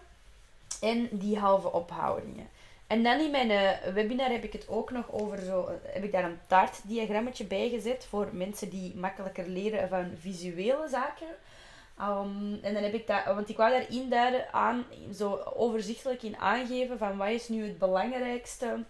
En 0.80 1.08
die 1.12 1.38
halve 1.38 1.72
ophoudingen. 1.72 2.48
En 2.86 3.02
dan 3.02 3.20
in 3.20 3.30
mijn 3.30 3.50
uh, 3.50 3.92
webinar 3.94 4.30
heb 4.30 4.44
ik 4.44 4.52
het 4.52 4.68
ook 4.68 4.90
nog 4.90 5.12
over 5.12 5.38
zo, 5.38 5.60
uh, 5.60 5.74
heb 5.82 6.04
ik 6.04 6.12
daar 6.12 6.24
een 6.24 6.38
taartdiagrammetje 6.46 7.44
bij 7.44 7.68
gezet 7.68 8.06
voor 8.08 8.28
mensen 8.32 8.70
die 8.70 8.96
makkelijker 8.96 9.48
leren 9.48 9.88
van 9.88 10.10
visuele 10.20 10.88
zaken. 10.88 11.28
Um, 12.00 12.58
en 12.62 12.74
dan 12.74 12.82
heb 12.82 12.94
ik 12.94 13.06
dat, 13.06 13.24
want 13.24 13.48
ik 13.48 13.56
wou 13.56 13.70
daarin 13.70 14.08
daar 14.08 14.48
aan, 14.50 14.84
zo 15.14 15.36
overzichtelijk 15.54 16.22
in 16.22 16.36
aangeven 16.36 16.98
van 16.98 17.16
wat 17.16 17.28
is 17.28 17.48
nu 17.48 17.64
het 17.64 17.78
belangrijkste 17.78 18.84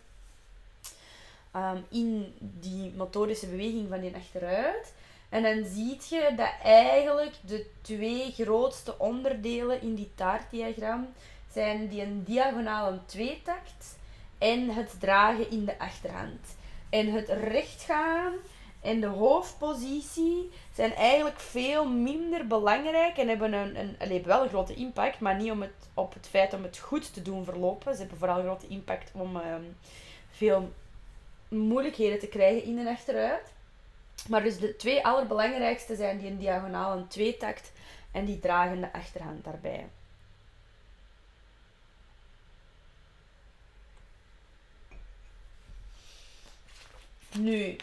um, 1.56 1.84
in 1.88 2.34
die 2.38 2.92
motorische 2.96 3.46
beweging 3.46 3.88
van 3.88 4.00
die 4.00 4.14
achteruit. 4.14 4.94
En 5.28 5.42
dan 5.42 5.64
zie 5.64 5.98
je 6.08 6.32
dat 6.36 6.52
eigenlijk 6.62 7.34
de 7.46 7.66
twee 7.80 8.32
grootste 8.32 8.98
onderdelen 8.98 9.82
in 9.82 9.94
die 9.94 10.10
taartdiagram 10.14 11.08
zijn 11.52 11.88
die 11.88 12.02
een 12.02 12.24
diagonale 12.24 12.98
tweetakt 13.06 13.98
en 14.38 14.68
het 14.68 15.00
dragen 15.00 15.50
in 15.50 15.64
de 15.64 15.78
achterhand. 15.78 16.56
En 16.88 17.12
het 17.12 17.28
recht 17.28 17.82
gaan 17.82 18.32
en 18.80 19.00
de 19.00 19.06
hoofdpositie 19.06 20.50
zijn 20.74 20.94
eigenlijk 20.94 21.38
veel 21.38 21.88
minder 21.88 22.46
belangrijk 22.46 23.16
en 23.16 23.28
hebben 23.28 23.52
een, 23.52 23.80
een, 23.80 23.96
een, 23.98 24.22
wel 24.22 24.42
een 24.42 24.48
grote 24.48 24.74
impact, 24.74 25.20
maar 25.20 25.36
niet 25.36 25.50
om 25.50 25.60
het, 25.60 25.88
op 25.94 26.14
het 26.14 26.28
feit 26.28 26.54
om 26.54 26.62
het 26.62 26.78
goed 26.78 27.14
te 27.14 27.22
doen 27.22 27.44
verlopen. 27.44 27.92
Ze 27.92 28.00
hebben 28.00 28.18
vooral 28.18 28.38
een 28.38 28.44
grote 28.44 28.68
impact 28.68 29.10
om 29.14 29.36
ehm, 29.36 29.62
veel 30.30 30.72
moeilijkheden 31.50 32.18
te 32.18 32.28
krijgen 32.28 32.62
in 32.62 32.76
de 32.76 32.90
achteruit. 32.90 33.52
Maar 34.28 34.42
dus 34.42 34.58
de 34.58 34.76
twee 34.76 35.06
allerbelangrijkste 35.06 35.96
zijn 35.96 36.18
die 36.18 36.30
een 36.30 36.38
diagonale 36.38 37.06
tweetakt 37.06 37.72
en 38.12 38.24
die 38.24 38.38
dragende 38.38 38.92
achterhand 38.92 39.44
daarbij. 39.44 39.86
Nu, 47.38 47.76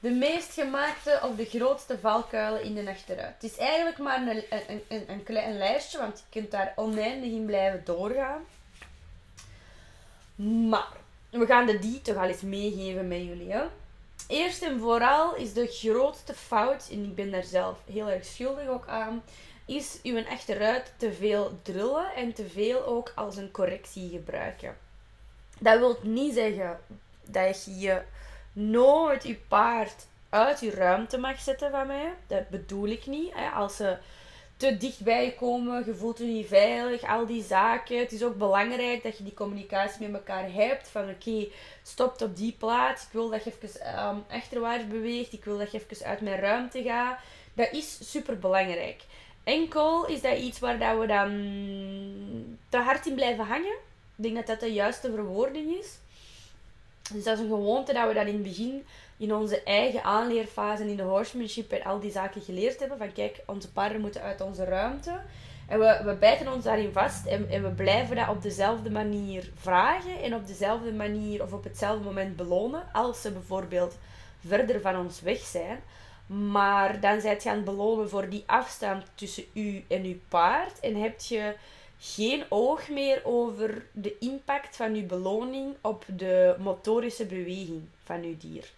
de 0.00 0.10
meest 0.10 0.52
gemaakte 0.52 1.20
of 1.22 1.36
de 1.36 1.44
grootste 1.44 1.98
valkuilen 1.98 2.62
in 2.62 2.74
de 2.74 2.90
achteruit. 2.90 3.34
Het 3.34 3.42
is 3.42 3.56
eigenlijk 3.56 3.98
maar 3.98 4.26
een, 4.26 4.44
een, 4.50 4.82
een, 4.88 5.10
een 5.10 5.22
klein 5.22 5.56
lijstje, 5.58 5.98
want 5.98 6.18
je 6.18 6.40
kunt 6.40 6.50
daar 6.50 6.72
oneindig 6.76 7.30
in 7.30 7.46
blijven 7.46 7.84
doorgaan. 7.84 8.42
Maar, 10.68 10.88
we 11.32 11.46
gaan 11.46 11.66
de 11.66 11.78
die 11.78 12.02
toch 12.02 12.16
al 12.16 12.28
eens 12.28 12.40
meegeven 12.40 13.08
met 13.08 13.22
jullie. 13.24 13.52
Hè? 13.52 13.62
Eerst 14.28 14.62
en 14.62 14.78
vooral 14.78 15.34
is 15.34 15.52
de 15.52 15.66
grootste 15.66 16.34
fout, 16.34 16.88
en 16.90 17.04
ik 17.04 17.14
ben 17.14 17.30
daar 17.30 17.44
zelf 17.44 17.78
heel 17.92 18.10
erg 18.10 18.24
schuldig 18.24 18.68
ook 18.68 18.86
aan, 18.86 19.22
is 19.66 19.98
uw 20.02 20.26
achteruit 20.26 20.92
te 20.96 21.12
veel 21.12 21.58
drillen 21.62 22.14
en 22.14 22.32
te 22.32 22.48
veel 22.48 22.84
ook 22.84 23.12
als 23.14 23.36
een 23.36 23.50
correctie 23.50 24.10
gebruiken. 24.10 24.76
Dat 25.58 25.78
wil 25.78 25.98
niet 26.02 26.34
zeggen 26.34 26.78
dat 27.24 27.64
je 27.64 27.78
je 27.78 28.02
nooit 28.52 29.24
je 29.24 29.34
paard 29.34 30.06
uit 30.28 30.60
je 30.60 30.70
ruimte 30.70 31.18
mag 31.18 31.40
zetten 31.40 31.70
van 31.70 31.86
mij. 31.86 32.14
Dat 32.26 32.48
bedoel 32.48 32.86
ik 32.86 33.06
niet. 33.06 33.32
Als 33.54 33.76
ze 33.76 33.96
te 34.56 34.76
dichtbij 34.76 35.34
komen, 35.38 35.84
je 35.86 35.94
voelt 35.94 36.18
je 36.18 36.24
niet 36.24 36.46
veilig, 36.46 37.02
al 37.02 37.26
die 37.26 37.42
zaken. 37.42 37.98
Het 37.98 38.12
is 38.12 38.22
ook 38.22 38.36
belangrijk 38.36 39.02
dat 39.02 39.18
je 39.18 39.24
die 39.24 39.34
communicatie 39.34 40.06
met 40.08 40.14
elkaar 40.14 40.52
hebt. 40.52 40.88
Van 40.88 41.02
oké, 41.02 41.28
okay, 41.28 41.52
stopt 41.82 42.22
op 42.22 42.36
die 42.36 42.54
plaats. 42.58 43.02
Ik 43.02 43.12
wil 43.12 43.30
dat 43.30 43.44
je 43.44 43.52
even 43.62 44.08
um, 44.08 44.24
achterwaarts 44.30 44.88
beweegt. 44.88 45.32
Ik 45.32 45.44
wil 45.44 45.58
dat 45.58 45.72
je 45.72 45.80
even 45.90 46.06
uit 46.06 46.20
mijn 46.20 46.40
ruimte 46.40 46.82
gaat. 46.82 47.18
Dat 47.54 47.72
is 47.72 48.10
super 48.10 48.38
belangrijk. 48.38 49.02
Enkel 49.44 50.06
is 50.06 50.20
dat 50.20 50.38
iets 50.38 50.58
waar 50.58 50.78
dat 50.78 50.98
we 50.98 51.06
dan 51.06 52.58
te 52.68 52.76
hard 52.76 53.06
in 53.06 53.14
blijven 53.14 53.44
hangen. 53.44 53.76
Ik 54.16 54.22
denk 54.22 54.34
dat 54.34 54.46
dat 54.46 54.60
de 54.60 54.72
juiste 54.72 55.10
verwoording 55.10 55.78
is. 55.78 55.98
Dus 57.12 57.24
dat 57.24 57.38
is 57.38 57.42
een 57.42 57.50
gewoonte 57.50 57.92
dat 57.92 58.08
we 58.08 58.14
dat 58.14 58.26
in 58.26 58.34
het 58.34 58.42
begin 58.42 58.84
in 59.22 59.34
onze 59.34 59.62
eigen 59.62 60.04
aanleerfase 60.04 60.88
in 60.90 60.96
de 60.96 61.02
horsemanship 61.02 61.72
en 61.72 61.82
al 61.82 62.00
die 62.00 62.10
zaken 62.10 62.42
geleerd 62.42 62.80
hebben. 62.80 62.98
Van 62.98 63.12
kijk, 63.12 63.42
onze 63.46 63.72
paarden 63.72 64.00
moeten 64.00 64.22
uit 64.22 64.40
onze 64.40 64.64
ruimte. 64.64 65.20
En 65.68 65.78
we, 65.78 66.00
we 66.04 66.14
bijten 66.14 66.52
ons 66.52 66.64
daarin 66.64 66.92
vast 66.92 67.26
en, 67.26 67.48
en 67.50 67.62
we 67.62 67.68
blijven 67.68 68.16
dat 68.16 68.28
op 68.28 68.42
dezelfde 68.42 68.90
manier 68.90 69.50
vragen 69.54 70.22
en 70.22 70.34
op 70.34 70.46
dezelfde 70.46 70.92
manier 70.92 71.42
of 71.42 71.52
op 71.52 71.64
hetzelfde 71.64 72.04
moment 72.04 72.36
belonen. 72.36 72.82
Als 72.92 73.20
ze 73.20 73.32
bijvoorbeeld 73.32 73.98
verder 74.46 74.80
van 74.80 74.96
ons 74.96 75.20
weg 75.20 75.40
zijn. 75.40 75.80
Maar 76.26 77.00
dan 77.00 77.20
zijt 77.20 77.42
je 77.42 77.48
aan 77.48 77.56
het 77.56 77.64
belonen 77.64 78.08
voor 78.08 78.28
die 78.28 78.44
afstand 78.46 79.04
tussen 79.14 79.44
u 79.52 79.84
en 79.88 80.04
uw 80.04 80.18
paard. 80.28 80.80
En 80.80 80.96
heb 80.96 81.20
je 81.20 81.54
geen 81.98 82.44
oog 82.48 82.88
meer 82.88 83.20
over 83.24 83.86
de 83.92 84.18
impact 84.18 84.76
van 84.76 84.94
uw 84.94 85.06
beloning 85.06 85.74
op 85.80 86.04
de 86.16 86.56
motorische 86.58 87.26
beweging 87.26 87.82
van 88.04 88.22
uw 88.22 88.36
dier. 88.36 88.70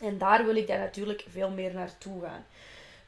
En 0.00 0.18
daar 0.18 0.44
wil 0.44 0.56
ik 0.56 0.66
dan 0.66 0.78
natuurlijk 0.78 1.24
veel 1.28 1.50
meer 1.50 1.74
naartoe 1.74 2.22
gaan. 2.22 2.44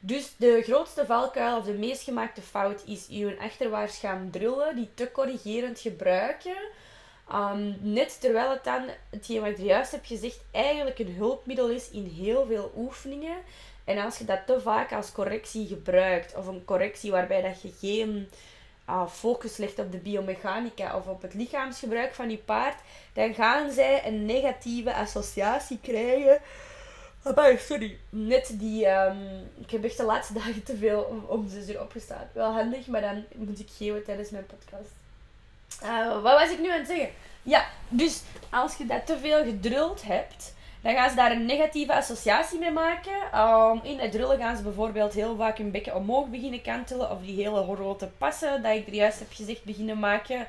Dus 0.03 0.33
de 0.37 0.61
grootste 0.63 1.05
valkuil 1.05 1.57
of 1.57 1.65
de 1.65 1.73
meest 1.73 2.03
gemaakte 2.03 2.41
fout 2.41 2.83
is 2.85 3.05
je 3.09 3.37
achterwaarts 3.39 3.97
gaan 3.97 4.29
drullen, 4.31 4.75
die 4.75 4.89
te 4.93 5.11
corrigerend 5.11 5.79
gebruiken. 5.79 6.57
Um, 7.33 7.77
net 7.81 8.21
terwijl 8.21 8.49
het 8.49 8.63
dan, 8.63 8.83
hetgeen 9.09 9.41
wat 9.41 9.49
ik 9.49 9.57
juist 9.57 9.91
heb 9.91 10.05
gezegd, 10.05 10.39
eigenlijk 10.51 10.99
een 10.99 11.15
hulpmiddel 11.15 11.69
is 11.69 11.89
in 11.89 12.05
heel 12.05 12.45
veel 12.45 12.71
oefeningen. 12.75 13.37
En 13.83 13.97
als 13.97 14.17
je 14.17 14.25
dat 14.25 14.45
te 14.45 14.61
vaak 14.61 14.93
als 14.93 15.11
correctie 15.11 15.67
gebruikt, 15.67 16.35
of 16.35 16.47
een 16.47 16.65
correctie 16.65 17.11
waarbij 17.11 17.41
dat 17.41 17.61
je 17.61 17.73
geen 17.79 18.29
uh, 18.89 19.07
focus 19.07 19.57
legt 19.57 19.79
op 19.79 19.91
de 19.91 19.97
biomechanica 19.97 20.95
of 20.97 21.07
op 21.07 21.21
het 21.21 21.33
lichaamsgebruik 21.33 22.13
van 22.13 22.29
je 22.29 22.37
paard, 22.37 22.81
dan 23.13 23.33
gaan 23.33 23.71
zij 23.71 24.07
een 24.07 24.25
negatieve 24.25 24.93
associatie 24.93 25.79
krijgen 25.81 26.41
Amai, 27.23 27.57
sorry. 27.57 27.97
Net 28.09 28.53
die... 28.59 28.87
Um, 28.87 29.49
ik 29.59 29.71
heb 29.71 29.83
echt 29.83 29.97
de 29.97 30.03
laatste 30.03 30.33
dagen 30.33 30.63
te 30.63 30.77
veel 30.77 31.01
om, 31.01 31.23
om 31.27 31.49
zes 31.49 31.69
uur 31.69 31.81
opgestaan. 31.81 32.29
Wel 32.33 32.51
handig, 32.51 32.87
maar 32.87 33.01
dan 33.01 33.23
moet 33.35 33.59
ik 33.59 33.69
geven 33.77 34.03
tijdens 34.03 34.29
mijn 34.29 34.45
podcast. 34.45 34.91
Uh, 35.83 36.21
wat 36.21 36.39
was 36.39 36.49
ik 36.49 36.59
nu 36.59 36.71
aan 36.71 36.77
het 36.77 36.87
zeggen? 36.87 37.09
Ja, 37.43 37.65
dus 37.89 38.21
als 38.49 38.75
je 38.75 38.85
dat 38.85 39.05
te 39.05 39.17
veel 39.17 39.43
gedruld 39.43 40.01
hebt, 40.01 40.53
dan 40.81 40.93
gaan 40.93 41.09
ze 41.09 41.15
daar 41.15 41.31
een 41.31 41.45
negatieve 41.45 41.93
associatie 41.93 42.59
mee 42.59 42.71
maken. 42.71 43.39
Um, 43.39 43.79
in 43.83 43.99
het 43.99 44.11
drullen 44.11 44.37
gaan 44.37 44.57
ze 44.57 44.63
bijvoorbeeld 44.63 45.13
heel 45.13 45.35
vaak 45.35 45.57
hun 45.57 45.71
bekken 45.71 45.95
omhoog 45.95 46.27
beginnen 46.27 46.61
kantelen. 46.61 47.11
Of 47.11 47.21
die 47.21 47.43
hele 47.43 47.63
grote 47.63 48.09
passen, 48.17 48.61
dat 48.61 48.75
ik 48.75 48.87
er 48.87 48.93
juist 48.93 49.19
heb 49.19 49.31
gezegd, 49.31 49.63
beginnen 49.63 49.99
maken. 49.99 50.47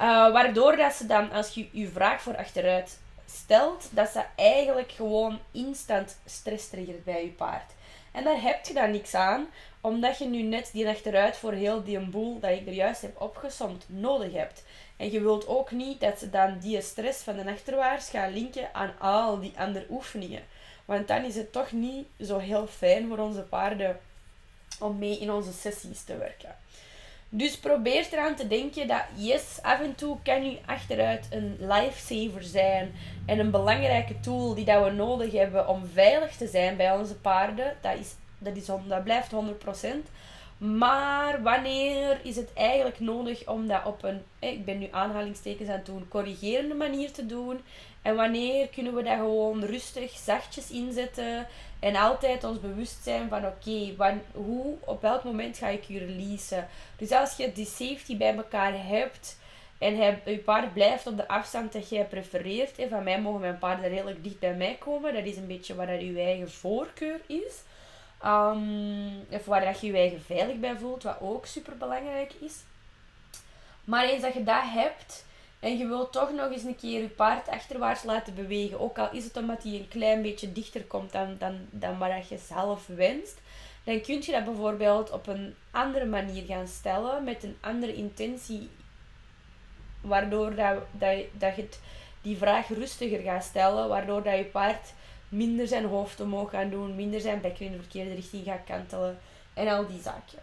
Uh, 0.00 0.32
waardoor 0.32 0.76
dat 0.76 0.92
ze 0.92 1.06
dan, 1.06 1.30
als 1.30 1.54
je 1.54 1.68
je 1.70 1.88
vraag 1.88 2.22
voor 2.22 2.36
achteruit 2.36 2.98
stelt, 3.34 3.88
dat 3.90 4.08
ze 4.08 4.24
eigenlijk 4.36 4.92
gewoon 4.92 5.38
instant 5.50 6.18
stress 6.24 6.68
triggert 6.68 7.04
bij 7.04 7.24
je 7.24 7.30
paard. 7.30 7.72
En 8.12 8.24
daar 8.24 8.42
heb 8.42 8.66
je 8.66 8.74
dan 8.74 8.90
niks 8.90 9.14
aan, 9.14 9.46
omdat 9.80 10.18
je 10.18 10.26
nu 10.26 10.42
net 10.42 10.70
die 10.72 10.88
achteruit 10.88 11.36
voor 11.36 11.52
heel 11.52 11.84
die 11.84 11.98
boel 11.98 12.40
dat 12.40 12.50
ik 12.50 12.66
er 12.66 12.72
juist 12.72 13.02
heb 13.02 13.20
opgesomd 13.20 13.84
nodig 13.86 14.32
hebt. 14.32 14.64
En 14.96 15.10
je 15.10 15.20
wilt 15.20 15.46
ook 15.46 15.70
niet 15.70 16.00
dat 16.00 16.18
ze 16.18 16.30
dan 16.30 16.58
die 16.58 16.80
stress 16.80 17.22
van 17.22 17.36
de 17.36 17.50
achterwaarts 17.50 18.10
gaan 18.10 18.32
linken 18.32 18.74
aan 18.74 18.98
al 18.98 19.40
die 19.40 19.52
andere 19.56 19.86
oefeningen. 19.90 20.42
Want 20.84 21.08
dan 21.08 21.24
is 21.24 21.34
het 21.34 21.52
toch 21.52 21.72
niet 21.72 22.06
zo 22.20 22.38
heel 22.38 22.66
fijn 22.66 23.08
voor 23.08 23.18
onze 23.18 23.42
paarden 23.42 24.00
om 24.78 24.98
mee 24.98 25.18
in 25.18 25.32
onze 25.32 25.52
sessies 25.52 26.04
te 26.04 26.16
werken. 26.16 26.56
Dus 27.36 27.58
probeer 27.58 28.06
eraan 28.12 28.34
te 28.34 28.46
denken 28.46 28.88
dat 28.88 29.02
yes, 29.14 29.58
af 29.62 29.80
en 29.80 29.94
toe 29.94 30.16
kan 30.22 30.44
u 30.44 30.56
achteruit 30.66 31.26
een 31.30 31.56
lifesaver 31.58 32.42
zijn 32.42 32.94
en 33.26 33.38
een 33.38 33.50
belangrijke 33.50 34.20
tool 34.20 34.54
die 34.54 34.64
dat 34.64 34.84
we 34.84 34.90
nodig 34.90 35.32
hebben 35.32 35.68
om 35.68 35.86
veilig 35.92 36.36
te 36.36 36.46
zijn 36.46 36.76
bij 36.76 36.92
onze 36.92 37.14
paarden. 37.14 37.76
Dat, 37.80 37.98
is, 37.98 38.14
dat, 38.38 38.56
is, 38.56 38.66
dat 38.66 39.04
blijft 39.04 39.30
100%. 39.32 39.36
Maar 40.58 41.42
wanneer 41.42 42.20
is 42.22 42.36
het 42.36 42.52
eigenlijk 42.52 43.00
nodig 43.00 43.48
om 43.48 43.66
dat 43.66 43.84
op 43.84 44.02
een, 44.02 44.22
ik 44.38 44.64
ben 44.64 44.78
nu 44.78 44.88
aanhalingstekens 44.90 45.68
aan 45.68 45.76
het 45.76 45.86
doen, 45.86 46.08
corrigerende 46.08 46.74
manier 46.74 47.12
te 47.12 47.26
doen? 47.26 47.60
En 48.02 48.16
wanneer 48.16 48.68
kunnen 48.68 48.94
we 48.94 49.02
dat 49.02 49.16
gewoon 49.16 49.64
rustig, 49.64 50.10
zachtjes 50.10 50.70
inzetten 50.70 51.46
en 51.80 51.96
altijd 51.96 52.44
ons 52.44 52.60
bewust 52.60 53.02
zijn 53.02 53.28
van 53.28 53.46
oké, 53.46 53.94
okay, 53.96 54.20
hoe, 54.32 54.76
op 54.80 55.02
welk 55.02 55.24
moment 55.24 55.58
ga 55.58 55.68
ik 55.68 55.84
je 55.84 55.98
releasen? 55.98 56.68
Dus 56.96 57.10
als 57.10 57.36
je 57.36 57.52
die 57.52 57.66
safety 57.66 58.16
bij 58.16 58.36
elkaar 58.36 58.86
hebt 58.86 59.38
en 59.78 59.94
je 60.24 60.38
paard 60.44 60.72
blijft 60.72 61.06
op 61.06 61.16
de 61.16 61.28
afstand 61.28 61.72
dat 61.72 61.88
jij 61.88 62.04
prefereert, 62.04 62.78
en 62.78 62.88
van 62.88 63.04
mij 63.04 63.20
mogen 63.20 63.40
mijn 63.40 63.58
paarden 63.58 63.90
redelijk 63.90 64.24
dicht 64.24 64.38
bij 64.38 64.54
mij 64.54 64.76
komen, 64.78 65.14
dat 65.14 65.24
is 65.24 65.36
een 65.36 65.46
beetje 65.46 65.74
waar 65.74 65.86
dat 65.86 66.00
je 66.00 66.20
eigen 66.20 66.50
voorkeur 66.50 67.20
is. 67.26 67.62
Um, 68.24 69.26
of 69.30 69.44
waar 69.44 69.64
dat 69.64 69.80
je 69.80 69.86
je 69.86 69.96
eigen 69.96 70.22
veilig 70.22 70.56
bij 70.56 70.76
voelt, 70.76 71.02
wat 71.02 71.20
ook 71.20 71.46
super 71.46 71.76
belangrijk 71.76 72.32
is. 72.40 72.62
Maar 73.84 74.04
eens 74.04 74.22
dat 74.22 74.34
je 74.34 74.44
dat 74.44 74.62
hebt 74.62 75.24
en 75.60 75.78
je 75.78 75.86
wilt 75.86 76.12
toch 76.12 76.32
nog 76.32 76.50
eens 76.50 76.62
een 76.62 76.76
keer 76.76 77.00
je 77.00 77.08
paard 77.08 77.48
achterwaarts 77.48 78.02
laten 78.02 78.34
bewegen, 78.34 78.80
ook 78.80 78.98
al 78.98 79.08
is 79.12 79.24
het 79.24 79.36
omdat 79.36 79.62
hij 79.62 79.72
een 79.72 79.88
klein 79.88 80.22
beetje 80.22 80.52
dichter 80.52 80.84
komt 80.84 81.12
dan, 81.12 81.36
dan, 81.38 81.66
dan 81.70 81.98
wat 81.98 82.28
je 82.28 82.38
zelf 82.38 82.86
wenst, 82.86 83.40
dan 83.84 84.00
kun 84.00 84.22
je 84.22 84.32
dat 84.32 84.44
bijvoorbeeld 84.44 85.10
op 85.10 85.26
een 85.26 85.54
andere 85.70 86.04
manier 86.04 86.44
gaan 86.44 86.68
stellen 86.68 87.24
met 87.24 87.42
een 87.42 87.56
andere 87.60 87.94
intentie, 87.94 88.68
waardoor 90.00 90.54
dat, 90.54 90.76
dat, 90.90 91.18
dat 91.32 91.56
je 91.56 91.62
het, 91.62 91.80
die 92.22 92.36
vraag 92.36 92.68
rustiger 92.68 93.20
gaat 93.20 93.44
stellen, 93.44 93.88
waardoor 93.88 94.22
dat 94.22 94.36
je 94.36 94.44
paard 94.44 94.92
minder 95.34 95.68
zijn 95.68 95.84
hoofd 95.84 96.20
omhoog 96.20 96.50
gaat 96.50 96.70
doen, 96.70 96.94
minder 96.94 97.20
zijn 97.20 97.40
bekken 97.40 97.66
in 97.66 97.72
de 97.72 97.78
verkeerde 97.78 98.14
richting 98.14 98.44
gaat 98.44 98.64
kantelen 98.64 99.18
en 99.54 99.68
al 99.68 99.86
die 99.86 100.00
zaken. 100.00 100.38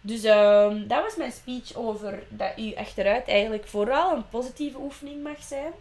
Dus 0.00 0.24
um, 0.24 0.88
dat 0.88 1.02
was 1.02 1.16
mijn 1.16 1.32
speech 1.32 1.74
over 1.74 2.22
dat 2.28 2.58
u 2.58 2.74
achteruit 2.74 3.28
eigenlijk 3.28 3.66
vooral 3.66 4.16
een 4.16 4.28
positieve 4.28 4.78
oefening 4.78 5.22
mag 5.22 5.42
zijn. 5.42 5.72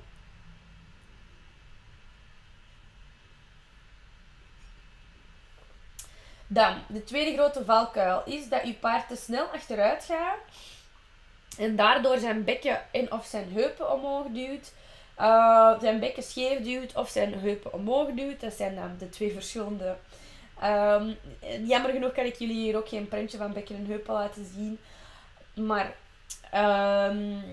Dan, 6.48 6.76
de 6.88 7.04
tweede 7.04 7.34
grote 7.34 7.66
valkuil 7.66 8.24
is 8.26 8.50
dat 8.50 8.64
uw 8.64 8.76
paard 8.80 9.08
te 9.08 9.16
snel 9.16 9.46
achteruit 9.46 10.04
gaat 10.04 10.40
en 11.58 11.76
daardoor 11.76 12.18
zijn 12.18 12.44
bekken 12.44 12.82
en 12.92 13.12
of 13.12 13.26
zijn 13.26 13.52
heupen 13.54 13.92
omhoog 13.92 14.26
duwt 14.28 14.74
uh, 15.20 15.80
zijn 15.80 16.00
bekken 16.00 16.24
scheef 16.24 16.60
duwt 16.60 16.96
of 16.96 17.10
zijn 17.10 17.34
heupen 17.34 17.74
omhoog 17.74 18.10
duwt. 18.12 18.42
Dat 18.42 18.54
zijn 18.54 18.76
dan 18.76 18.96
de 19.00 19.10
twee 19.10 19.34
verschillende. 19.34 19.96
Um, 20.64 21.18
jammer 21.68 21.92
genoeg 21.92 22.12
kan 22.12 22.26
ik 22.26 22.36
jullie 22.36 22.56
hier 22.56 22.78
ook 22.78 22.90
geen 22.90 23.08
printje 23.08 23.38
van 23.38 23.54
bekken 23.54 23.76
en 23.76 23.86
heupen 23.86 24.14
laten 24.14 24.46
zien. 24.54 24.80
Maar 25.66 25.94
um, 27.12 27.44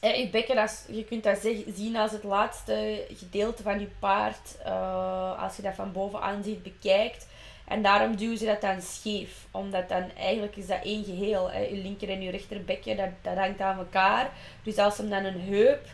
je 0.00 0.28
bekken, 0.30 0.58
als, 0.58 0.84
je 0.88 1.04
kunt 1.04 1.24
dat 1.24 1.38
zien 1.74 1.96
als 1.96 2.10
het 2.10 2.22
laatste 2.24 3.06
gedeelte 3.16 3.62
van 3.62 3.80
je 3.80 3.88
paard. 3.98 4.56
Uh, 4.66 5.42
als 5.42 5.56
je 5.56 5.62
dat 5.62 5.74
van 5.74 5.92
bovenaan 5.92 6.42
ziet, 6.42 6.62
bekijkt. 6.62 7.26
En 7.64 7.82
daarom 7.82 8.16
duwen 8.16 8.38
ze 8.38 8.44
dat 8.44 8.60
dan 8.60 8.82
scheef. 8.82 9.46
Omdat 9.50 9.88
dan 9.88 10.10
eigenlijk 10.16 10.56
is 10.56 10.66
dat 10.66 10.84
één 10.84 11.04
geheel. 11.04 11.50
Hè. 11.50 11.60
Je 11.60 11.76
linker 11.76 12.08
en 12.10 12.22
je 12.22 12.30
rechterbekje, 12.30 12.96
dat, 12.96 13.10
dat 13.22 13.36
hangt 13.36 13.60
aan 13.60 13.78
elkaar. 13.78 14.30
Dus 14.62 14.78
als 14.78 14.98
hem 14.98 15.10
dan 15.10 15.24
een 15.24 15.40
heup 15.40 15.86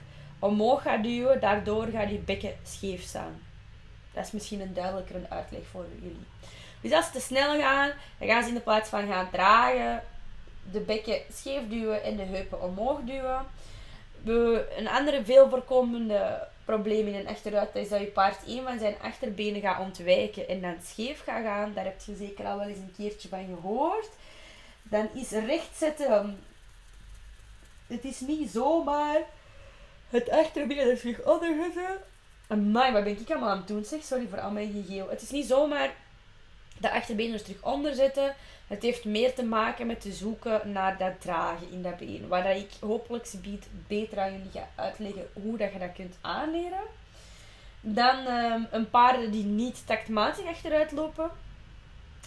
omhoog 0.45 0.83
gaat 0.83 1.03
duwen, 1.03 1.41
daardoor 1.41 1.87
gaat 1.87 2.11
je 2.11 2.19
bekken 2.19 2.55
scheef 2.63 3.03
staan. 3.03 3.43
Dat 4.13 4.25
is 4.25 4.33
misschien 4.33 4.61
een 4.61 4.75
duidelijkere 4.75 5.21
uitleg 5.29 5.67
voor 5.71 5.87
jullie. 6.01 6.27
Dus 6.81 6.93
als 6.93 7.07
ze 7.07 7.13
te 7.13 7.21
snel 7.21 7.61
gaan, 7.61 7.93
dan 8.19 8.29
gaan 8.29 8.43
ze 8.43 8.49
in 8.49 8.55
de 8.55 8.61
plaats 8.61 8.89
van 8.89 9.07
gaan 9.07 9.31
dragen, 9.31 10.03
de 10.73 10.81
bekken 10.81 11.21
scheef 11.33 11.69
duwen 11.69 12.03
en 12.03 12.17
de 12.17 12.23
heupen 12.23 12.63
omhoog 12.63 13.01
duwen. 13.05 13.47
Een 14.77 14.89
andere 14.89 15.25
veel 15.25 15.49
voorkomende 15.49 16.49
probleem 16.65 17.07
in 17.07 17.15
een 17.15 17.29
achteruit 17.29 17.75
is 17.75 17.89
dat 17.89 18.01
je 18.01 18.07
paard 18.07 18.47
een 18.47 18.63
van 18.63 18.79
zijn 18.79 18.95
achterbenen 19.03 19.61
gaat 19.61 19.81
ontwijken 19.81 20.49
en 20.49 20.61
dan 20.61 20.77
scheef 20.83 21.23
gaat 21.25 21.45
gaan. 21.45 21.73
Daar 21.75 21.85
heb 21.85 22.01
je 22.07 22.17
zeker 22.17 22.47
al 22.47 22.59
wel 22.59 22.69
eens 22.69 22.79
een 22.79 22.95
keertje 22.97 23.29
van 23.29 23.47
gehoord. 23.55 24.09
Dan 24.83 25.09
is 25.15 25.31
rechtzetten. 25.31 26.39
Het 27.87 28.05
is 28.05 28.21
niet 28.21 28.51
zomaar 28.51 29.21
het 30.09 30.31
achterbeen 30.31 30.97
zich 30.97 31.23
onderzetten. 31.23 31.99
Amai, 32.49 32.93
wat 32.93 33.05
ben 33.05 33.21
ik 33.21 33.31
allemaal 33.31 33.49
aan 33.49 33.59
het 33.59 33.69
doen 33.69 33.85
zeg? 33.85 34.03
Sorry 34.03 34.27
voor 34.29 34.41
al 34.41 34.51
mijn 34.51 34.73
gegeel. 34.73 35.09
Het 35.09 35.23
is 35.23 35.31
niet 35.31 35.47
zomaar 35.47 35.91
de 36.79 36.91
achterbeen 36.91 37.33
er 37.33 37.43
terug 37.43 37.63
onder 37.63 37.95
zetten. 37.95 38.35
Het 38.67 38.83
heeft 38.83 39.05
meer 39.05 39.35
te 39.35 39.45
maken 39.45 39.87
met 39.87 40.01
te 40.01 40.13
zoeken 40.13 40.73
naar 40.73 40.99
dat 40.99 41.21
dragen 41.21 41.71
in 41.71 41.83
dat 41.83 41.97
been. 41.97 42.29
Waar 42.29 42.57
ik 42.57 42.71
hopelijk 42.81 43.33
biedt 43.43 43.67
beter 43.87 44.21
aan 44.21 44.33
jullie 44.33 44.51
ga 44.51 44.69
uitleggen 44.75 45.29
hoe 45.33 45.57
dat 45.57 45.73
je 45.73 45.79
dat 45.79 45.93
kunt 45.93 46.17
aanleren. 46.21 46.83
Dan 47.81 48.27
um, 48.27 48.67
een 48.71 48.91
paarden 48.91 49.31
die 49.31 49.45
niet 49.45 49.87
taktmatig 49.87 50.47
achteruit 50.47 50.93
lopen. 50.93 51.31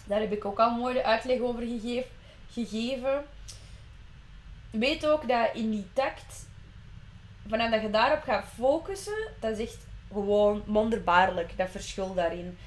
Daar 0.06 0.20
heb 0.20 0.32
ik 0.32 0.44
ook 0.44 0.58
al 0.58 0.70
mooi 0.70 0.94
de 0.94 1.04
uitleg 1.04 1.40
over 1.40 1.62
gegeven. 2.52 3.24
Weet 4.70 5.06
ook 5.06 5.28
dat 5.28 5.48
in 5.54 5.70
die 5.70 5.86
takt 5.92 6.46
vanaf 7.48 7.70
dat 7.70 7.82
je 7.82 7.90
daarop 7.90 8.22
gaat 8.22 8.44
focussen, 8.54 9.28
dat 9.40 9.58
is 9.58 9.66
echt 9.66 9.86
gewoon 10.12 10.62
wonderbaarlijk, 10.66 11.56
dat 11.56 11.70
verschil 11.70 12.14
daarin. 12.14 12.58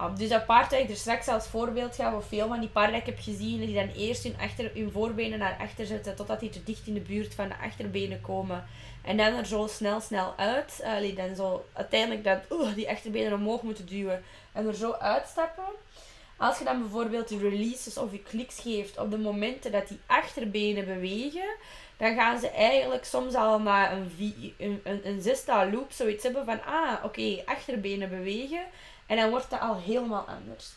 Um, 0.00 0.16
dus 0.16 0.28
dat 0.28 0.46
paard 0.46 0.70
dat 0.70 0.88
er 0.88 0.96
straks 0.96 1.28
als 1.28 1.46
voorbeeld 1.46 1.94
ga, 1.94 2.16
of 2.16 2.26
veel 2.26 2.48
van 2.48 2.60
die 2.60 2.68
paarden 2.68 2.92
dat 2.92 3.08
ik 3.08 3.14
heb 3.14 3.24
gezien, 3.24 3.60
die 3.60 3.74
dan 3.74 3.88
eerst 3.88 4.22
hun, 4.22 4.36
achter, 4.40 4.70
hun 4.74 4.90
voorbenen 4.92 5.38
naar 5.38 5.56
achter 5.60 5.86
zetten, 5.86 6.16
totdat 6.16 6.40
die 6.40 6.50
te 6.50 6.64
dicht 6.64 6.86
in 6.86 6.94
de 6.94 7.00
buurt 7.00 7.34
van 7.34 7.48
de 7.48 7.58
achterbenen 7.58 8.20
komen. 8.20 8.64
En 9.02 9.16
dan 9.16 9.34
er 9.34 9.46
zo 9.46 9.66
snel, 9.66 10.00
snel 10.00 10.34
uit. 10.36 10.84
Uh, 11.02 11.16
dan 11.16 11.36
zo 11.36 11.64
uiteindelijk 11.72 12.24
dat, 12.24 12.74
die 12.74 12.88
achterbenen 12.88 13.32
omhoog 13.32 13.62
moeten 13.62 13.86
duwen. 13.86 14.22
En 14.52 14.66
er 14.66 14.74
zo 14.74 14.92
uitstappen. 14.92 15.64
Als 16.36 16.58
je 16.58 16.64
dan 16.64 16.80
bijvoorbeeld 16.80 17.30
je 17.30 17.38
releases 17.38 17.96
of 17.96 18.12
je 18.12 18.22
kliks 18.22 18.60
geeft 18.60 18.98
op 18.98 19.10
de 19.10 19.18
momenten 19.18 19.72
dat 19.72 19.88
die 19.88 19.98
achterbenen 20.06 20.84
bewegen, 20.84 21.56
dan 22.02 22.14
gaan 22.14 22.38
ze 22.38 22.50
eigenlijk 22.50 23.04
soms 23.04 23.34
al 23.34 23.60
na 23.60 23.92
een, 23.92 24.12
een, 24.58 25.00
een, 25.04 25.22
zestal 25.22 25.70
loop 25.70 25.92
zoiets 25.92 26.22
hebben 26.22 26.44
van, 26.44 26.64
ah, 26.64 27.04
oké, 27.04 27.42
achterbenen 27.44 28.08
bewegen. 28.08 28.64
En 29.06 29.16
dan 29.16 29.30
wordt 29.30 29.50
dat 29.50 29.60
al 29.60 29.80
helemaal 29.80 30.28
anders. 30.28 30.70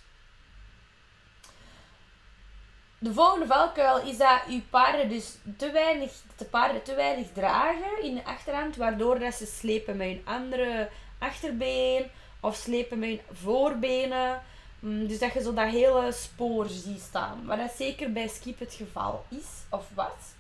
De 2.98 3.14
volgende 3.14 3.46
valkuil 3.46 4.02
is 4.02 4.18
dat 4.18 4.42
je 4.48 4.62
paarden 4.70 5.10
dus 5.10 5.38
te 5.58 5.72
weinig, 5.72 6.12
de 6.36 6.46
paarden 6.46 6.84
te 6.84 6.96
weinig 6.96 7.32
dragen 7.32 8.04
in 8.04 8.16
de 8.16 8.26
achterhand, 8.26 8.76
waardoor 8.76 9.20
dat 9.20 9.34
ze 9.34 9.46
slepen 9.46 9.98
met 9.98 10.08
hun 10.08 10.22
andere 10.26 10.90
achterbeen 11.20 12.12
of 12.40 12.56
slepen 12.56 13.00
met 13.00 13.10
hun 13.10 13.22
voorbenen. 13.32 14.42
Mm, 14.80 15.08
dus 15.08 15.20
dat 15.20 15.34
je 15.34 15.42
zo 15.42 15.54
dat 15.54 15.70
hele 15.70 16.12
spoor 16.12 16.68
ziet 16.70 17.02
staan. 17.02 17.46
Wat 17.46 17.58
dat 17.58 17.72
zeker 17.78 18.12
bij 18.12 18.28
skip 18.28 18.60
het 18.60 18.74
geval 18.74 19.26
is, 19.30 19.48
of 19.70 19.86
wat. 19.94 20.35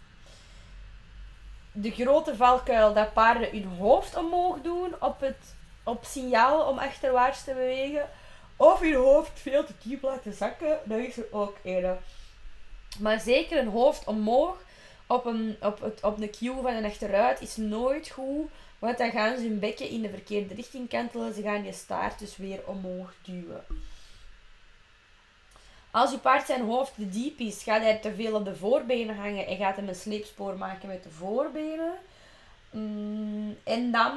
De 1.78 1.92
grote 1.92 2.36
valkuil 2.36 2.94
dat 2.94 3.14
paarden 3.14 3.50
hun 3.50 3.78
hoofd 3.78 4.18
omhoog 4.18 4.62
doen 4.62 4.94
op, 5.00 5.20
het, 5.20 5.56
op 5.84 6.06
signaal 6.06 6.68
om 6.68 6.78
achterwaarts 6.78 7.44
te 7.44 7.54
bewegen. 7.54 8.10
Of 8.56 8.80
hun 8.80 8.94
hoofd 8.94 9.40
veel 9.40 9.66
te 9.66 9.74
diep 9.84 10.02
laten 10.02 10.34
zakken. 10.34 10.80
Dat 10.84 11.00
is 11.00 11.18
er 11.18 11.28
ook 11.32 11.58
een. 11.64 11.98
Maar 13.00 13.20
zeker 13.20 13.58
een 13.58 13.68
hoofd 13.68 14.08
omhoog 14.08 14.58
op 15.08 15.26
een, 15.26 15.58
op 15.62 15.82
het, 15.82 16.04
op 16.04 16.22
een 16.22 16.32
cue 16.32 16.62
van 16.62 16.74
een 16.74 16.86
achteruit 16.86 17.42
is 17.42 17.56
nooit 17.56 18.10
goed. 18.10 18.50
Want 18.80 18.98
dan 18.98 19.12
gaan 19.12 19.38
ze 19.38 19.44
hun 19.44 19.60
bekken 19.60 19.90
in 19.90 20.02
de 20.02 20.10
verkeerde 20.10 20.54
richting 20.54 20.90
kantelen. 20.90 21.34
Ze 21.34 21.42
gaan 21.42 21.64
je 21.64 21.74
staart 21.74 22.20
dus 22.20 22.38
weer 22.38 22.60
omhoog 22.66 23.14
duwen. 23.22 23.64
Als 25.96 26.12
je 26.12 26.18
paard 26.18 26.46
zijn 26.46 26.62
hoofd 26.62 26.96
te 26.96 27.10
diep 27.10 27.40
is, 27.40 27.64
gaat 27.64 27.82
hij 27.82 27.96
te 27.96 28.16
veel 28.16 28.36
op 28.36 28.46
de 28.46 28.56
voorbenen 28.56 29.16
hangen 29.16 29.48
en 29.48 29.58
gaat 29.58 29.76
hem 29.76 29.88
een 29.88 29.96
sleepspoor 29.96 30.58
maken 30.58 30.88
met 30.88 31.04
de 31.04 31.10
voorbenen. 31.10 31.94
Mm, 32.70 33.58
en 33.64 33.92
dan 33.92 34.14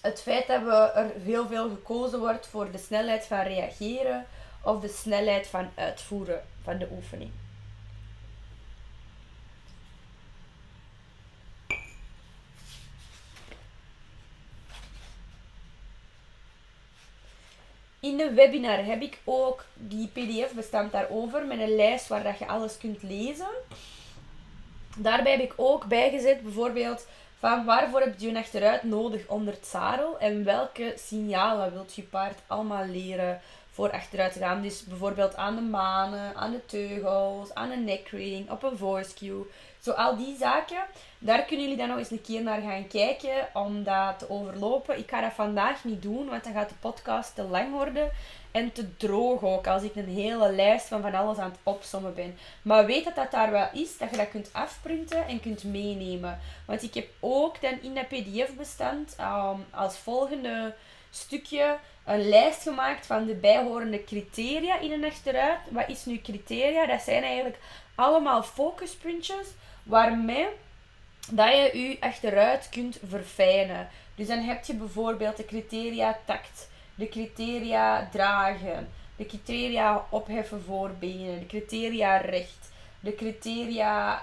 het 0.00 0.22
feit 0.22 0.46
dat 0.46 0.62
we 0.62 0.90
er 0.94 1.10
heel 1.22 1.46
veel 1.46 1.68
gekozen 1.68 2.18
wordt 2.18 2.46
voor 2.46 2.70
de 2.70 2.78
snelheid 2.78 3.26
van 3.26 3.40
reageren 3.40 4.26
of 4.62 4.80
de 4.80 4.88
snelheid 4.88 5.46
van 5.46 5.70
uitvoeren 5.74 6.42
van 6.62 6.78
de 6.78 6.88
oefening. 6.92 7.30
In 18.04 18.16
de 18.16 18.32
webinar 18.32 18.84
heb 18.84 19.02
ik 19.02 19.18
ook 19.24 19.64
die 19.74 20.08
pdf 20.08 20.52
bestand 20.52 20.92
daarover 20.92 21.46
met 21.46 21.60
een 21.60 21.74
lijst 21.74 22.08
waar 22.08 22.22
dat 22.22 22.38
je 22.38 22.46
alles 22.46 22.78
kunt 22.78 23.02
lezen. 23.02 23.48
Daarbij 24.96 25.32
heb 25.32 25.40
ik 25.40 25.52
ook 25.56 25.86
bijgezet 25.86 26.42
bijvoorbeeld 26.42 27.06
van 27.38 27.64
waarvoor 27.64 28.00
heb 28.00 28.18
je 28.18 28.28
een 28.28 28.36
achteruit 28.36 28.82
nodig 28.82 29.26
onder 29.26 29.54
het 29.54 29.66
zadel 29.66 30.18
en 30.18 30.44
welke 30.44 30.94
signalen 30.96 31.72
wilt 31.72 31.94
je 31.94 32.02
paard 32.02 32.38
allemaal 32.46 32.86
leren 32.86 33.40
voor 33.70 33.92
achteruit 33.92 34.32
te 34.32 34.38
gaan. 34.38 34.62
Dus 34.62 34.84
bijvoorbeeld 34.84 35.36
aan 35.36 35.54
de 35.54 35.60
manen, 35.60 36.34
aan 36.36 36.50
de 36.50 36.66
teugels, 36.66 37.54
aan 37.54 37.70
een 37.70 37.84
neckring, 37.84 38.50
op 38.50 38.62
een 38.62 38.78
voice 38.78 39.14
cue. 39.14 39.46
Zo 39.84 39.90
al 39.90 40.16
die 40.16 40.36
zaken, 40.36 40.84
daar 41.18 41.42
kunnen 41.42 41.64
jullie 41.64 41.78
dan 41.78 41.88
nog 41.88 41.98
eens 41.98 42.10
een 42.10 42.20
keer 42.20 42.42
naar 42.42 42.60
gaan 42.60 42.86
kijken 42.86 43.48
om 43.52 43.82
dat 43.82 44.18
te 44.18 44.30
overlopen. 44.30 44.98
Ik 44.98 45.10
ga 45.10 45.20
dat 45.20 45.32
vandaag 45.32 45.84
niet 45.84 46.02
doen, 46.02 46.28
want 46.28 46.44
dan 46.44 46.52
gaat 46.52 46.68
de 46.68 46.74
podcast 46.80 47.34
te 47.34 47.42
lang 47.42 47.70
worden. 47.72 48.10
En 48.50 48.72
te 48.72 48.96
droog 48.96 49.42
ook, 49.42 49.66
als 49.66 49.82
ik 49.82 49.94
een 49.94 50.08
hele 50.08 50.52
lijst 50.52 50.86
van 50.86 51.02
van 51.02 51.14
alles 51.14 51.38
aan 51.38 51.50
het 51.50 51.60
opsommen 51.62 52.14
ben. 52.14 52.38
Maar 52.62 52.86
weet 52.86 53.04
dat 53.04 53.14
dat 53.14 53.30
daar 53.30 53.50
wel 53.50 53.68
is, 53.72 53.98
dat 53.98 54.10
je 54.10 54.16
dat 54.16 54.30
kunt 54.30 54.52
afprinten 54.52 55.26
en 55.26 55.40
kunt 55.40 55.64
meenemen. 55.64 56.40
Want 56.66 56.82
ik 56.82 56.94
heb 56.94 57.08
ook 57.20 57.60
dan 57.60 57.80
in 57.82 57.94
dat 57.94 58.08
pdf-bestand 58.08 59.16
um, 59.20 59.64
als 59.70 59.98
volgende 59.98 60.74
stukje 61.10 61.76
een 62.04 62.28
lijst 62.28 62.62
gemaakt 62.62 63.06
van 63.06 63.26
de 63.26 63.34
bijhorende 63.34 64.04
criteria 64.04 64.78
in 64.78 64.92
een 64.92 65.04
achteruit. 65.04 65.58
Wat 65.70 65.88
is 65.88 66.04
nu 66.04 66.20
criteria? 66.20 66.86
Dat 66.86 67.02
zijn 67.02 67.22
eigenlijk 67.22 67.58
allemaal 67.94 68.42
focuspuntjes 68.42 69.46
waarmee 69.84 70.46
dat 71.30 71.48
je 71.48 71.88
je 71.88 71.96
achteruit 72.00 72.68
kunt 72.68 72.98
verfijnen. 73.08 73.88
Dus 74.14 74.26
dan 74.26 74.38
heb 74.38 74.64
je 74.64 74.74
bijvoorbeeld 74.74 75.36
de 75.36 75.44
criteria 75.44 76.18
tact, 76.24 76.68
de 76.94 77.08
criteria 77.08 78.08
dragen, 78.12 78.88
de 79.16 79.26
criteria 79.26 80.06
opheffen 80.10 80.62
voorbenen, 80.62 81.38
de 81.38 81.46
criteria 81.46 82.16
recht, 82.16 82.72
de 83.00 83.14
criteria 83.14 84.22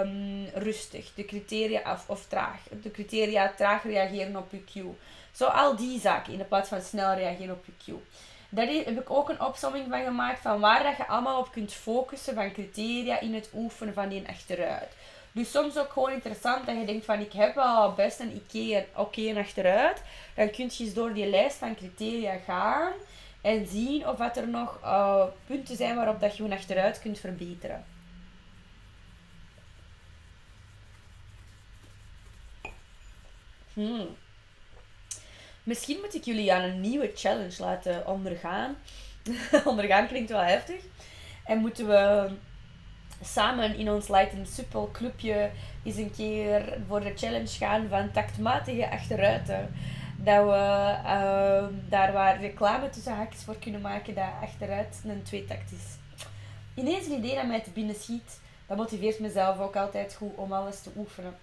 um, 0.00 0.46
rustig, 0.54 1.14
de 1.14 1.24
criteria 1.24 1.92
of, 1.92 2.08
of 2.08 2.26
traag, 2.26 2.60
de 2.82 2.90
criteria 2.90 3.52
traag 3.56 3.82
reageren 3.82 4.36
op 4.36 4.50
je 4.50 4.64
cue. 4.64 4.94
Zo 5.32 5.46
al 5.46 5.76
die 5.76 6.00
zaken 6.00 6.32
in 6.32 6.48
plaats 6.48 6.68
van 6.68 6.80
snel 6.80 7.14
reageren 7.14 7.54
op 7.54 7.64
je 7.66 7.72
cue. 7.84 8.00
Daar 8.48 8.66
heb 8.66 9.00
ik 9.00 9.10
ook 9.10 9.28
een 9.28 9.40
opsomming 9.40 9.86
van 9.88 10.04
gemaakt 10.04 10.40
van 10.40 10.60
waar 10.60 10.82
dat 10.82 10.96
je 10.96 11.06
allemaal 11.06 11.38
op 11.38 11.52
kunt 11.52 11.72
focussen 11.72 12.34
van 12.34 12.52
criteria 12.52 13.20
in 13.20 13.34
het 13.34 13.50
oefenen 13.54 13.94
van 13.94 14.08
die 14.08 14.28
achteruit. 14.28 14.95
Dus 15.36 15.50
soms 15.50 15.78
ook 15.78 15.92
gewoon 15.92 16.12
interessant 16.12 16.66
dat 16.66 16.76
je 16.76 16.84
denkt 16.84 17.04
van 17.04 17.20
ik 17.20 17.32
heb 17.32 17.54
wel 17.54 17.92
best 17.92 18.20
een 18.20 18.42
oké 18.50 18.84
okay 18.94 19.36
achteruit. 19.36 20.02
Dan 20.34 20.50
kun 20.50 20.70
je 20.72 20.84
eens 20.84 20.94
door 20.94 21.14
die 21.14 21.30
lijst 21.30 21.56
van 21.56 21.74
criteria 21.74 22.36
gaan 22.36 22.92
en 23.40 23.66
zien 23.66 24.08
of 24.08 24.18
wat 24.18 24.36
er 24.36 24.48
nog 24.48 24.80
uh, 24.82 25.24
punten 25.46 25.76
zijn 25.76 25.96
waarop 25.96 26.20
dat 26.20 26.36
je 26.36 26.44
een 26.44 26.52
achteruit 26.52 27.00
kunt 27.00 27.18
verbeteren. 27.18 27.84
Hmm. 33.72 34.16
Misschien 35.62 35.98
moet 36.00 36.14
ik 36.14 36.24
jullie 36.24 36.52
aan 36.52 36.62
een 36.62 36.80
nieuwe 36.80 37.10
challenge 37.14 37.56
laten 37.58 38.06
ondergaan. 38.06 38.76
ondergaan 39.64 40.06
klinkt 40.06 40.30
wel 40.30 40.42
heftig. 40.42 40.82
En 41.44 41.58
moeten 41.58 41.86
we 41.86 42.30
samen 43.22 43.76
in 43.76 43.90
ons 43.90 44.08
Light 44.08 44.34
and 44.34 44.48
Supple 44.48 44.90
clubje 44.90 45.50
eens 45.84 45.96
een 45.96 46.12
keer 46.16 46.78
voor 46.88 47.00
de 47.00 47.12
challenge 47.16 47.46
gaan 47.46 47.88
van 47.88 48.10
tactmatige 48.10 48.90
achteruiten. 48.90 49.74
Dat 50.16 50.44
we 50.44 50.96
uh, 51.04 51.66
daar 51.88 52.12
waar 52.12 52.40
reclame 52.40 52.90
tussen 52.90 53.14
haakjes 53.14 53.42
voor 53.42 53.56
kunnen 53.58 53.80
maken 53.80 54.14
dat 54.14 54.24
achteruit 54.42 55.00
een 55.04 55.22
tweetakt 55.22 55.72
is. 55.72 55.96
Ineens 56.74 57.06
een 57.06 57.18
idee 57.18 57.34
dat 57.34 57.46
mij 57.46 57.60
te 57.60 57.70
binnen 57.70 57.94
schiet. 57.94 58.40
Dat 58.66 58.76
motiveert 58.76 59.18
mezelf 59.18 59.58
ook 59.58 59.76
altijd 59.76 60.14
goed 60.14 60.34
om 60.36 60.52
alles 60.52 60.80
te 60.80 60.90
oefenen. 60.96 61.36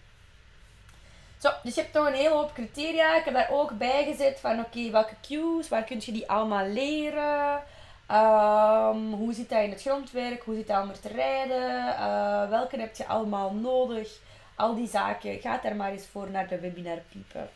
Zo, 1.37 1.49
dus 1.63 1.75
je 1.75 1.81
hebt 1.81 1.93
toch 1.93 2.07
een 2.07 2.13
hele 2.13 2.33
hoop 2.33 2.53
criteria. 2.53 3.17
Ik 3.17 3.25
heb 3.25 3.33
daar 3.33 3.49
ook 3.51 3.77
bij 3.77 4.03
gezet 4.03 4.39
van 4.39 4.59
oké, 4.59 4.89
welke 4.89 5.15
cues, 5.21 5.69
waar 5.69 5.83
kun 5.83 6.01
je 6.01 6.11
die 6.11 6.29
allemaal 6.29 6.67
leren? 6.67 7.63
Um, 8.11 9.13
hoe 9.13 9.33
zit 9.33 9.49
dat 9.49 9.63
in 9.63 9.69
het 9.69 9.81
grondwerk? 9.81 10.43
Hoe 10.43 10.55
zit 10.55 10.67
dat 10.67 10.83
om 10.83 10.89
er 10.89 10.99
te 10.99 11.07
rijden? 11.07 11.87
Uh, 11.87 12.49
welke 12.49 12.79
heb 12.79 12.95
je 12.95 13.05
allemaal 13.05 13.53
nodig? 13.53 14.19
Al 14.55 14.75
die 14.75 14.87
zaken. 14.87 15.39
Ga 15.39 15.57
daar 15.57 15.75
maar 15.75 15.91
eens 15.91 16.05
voor 16.05 16.29
naar 16.29 16.47
de 16.47 16.59
webinar 16.59 16.99
piepen. 17.11 17.49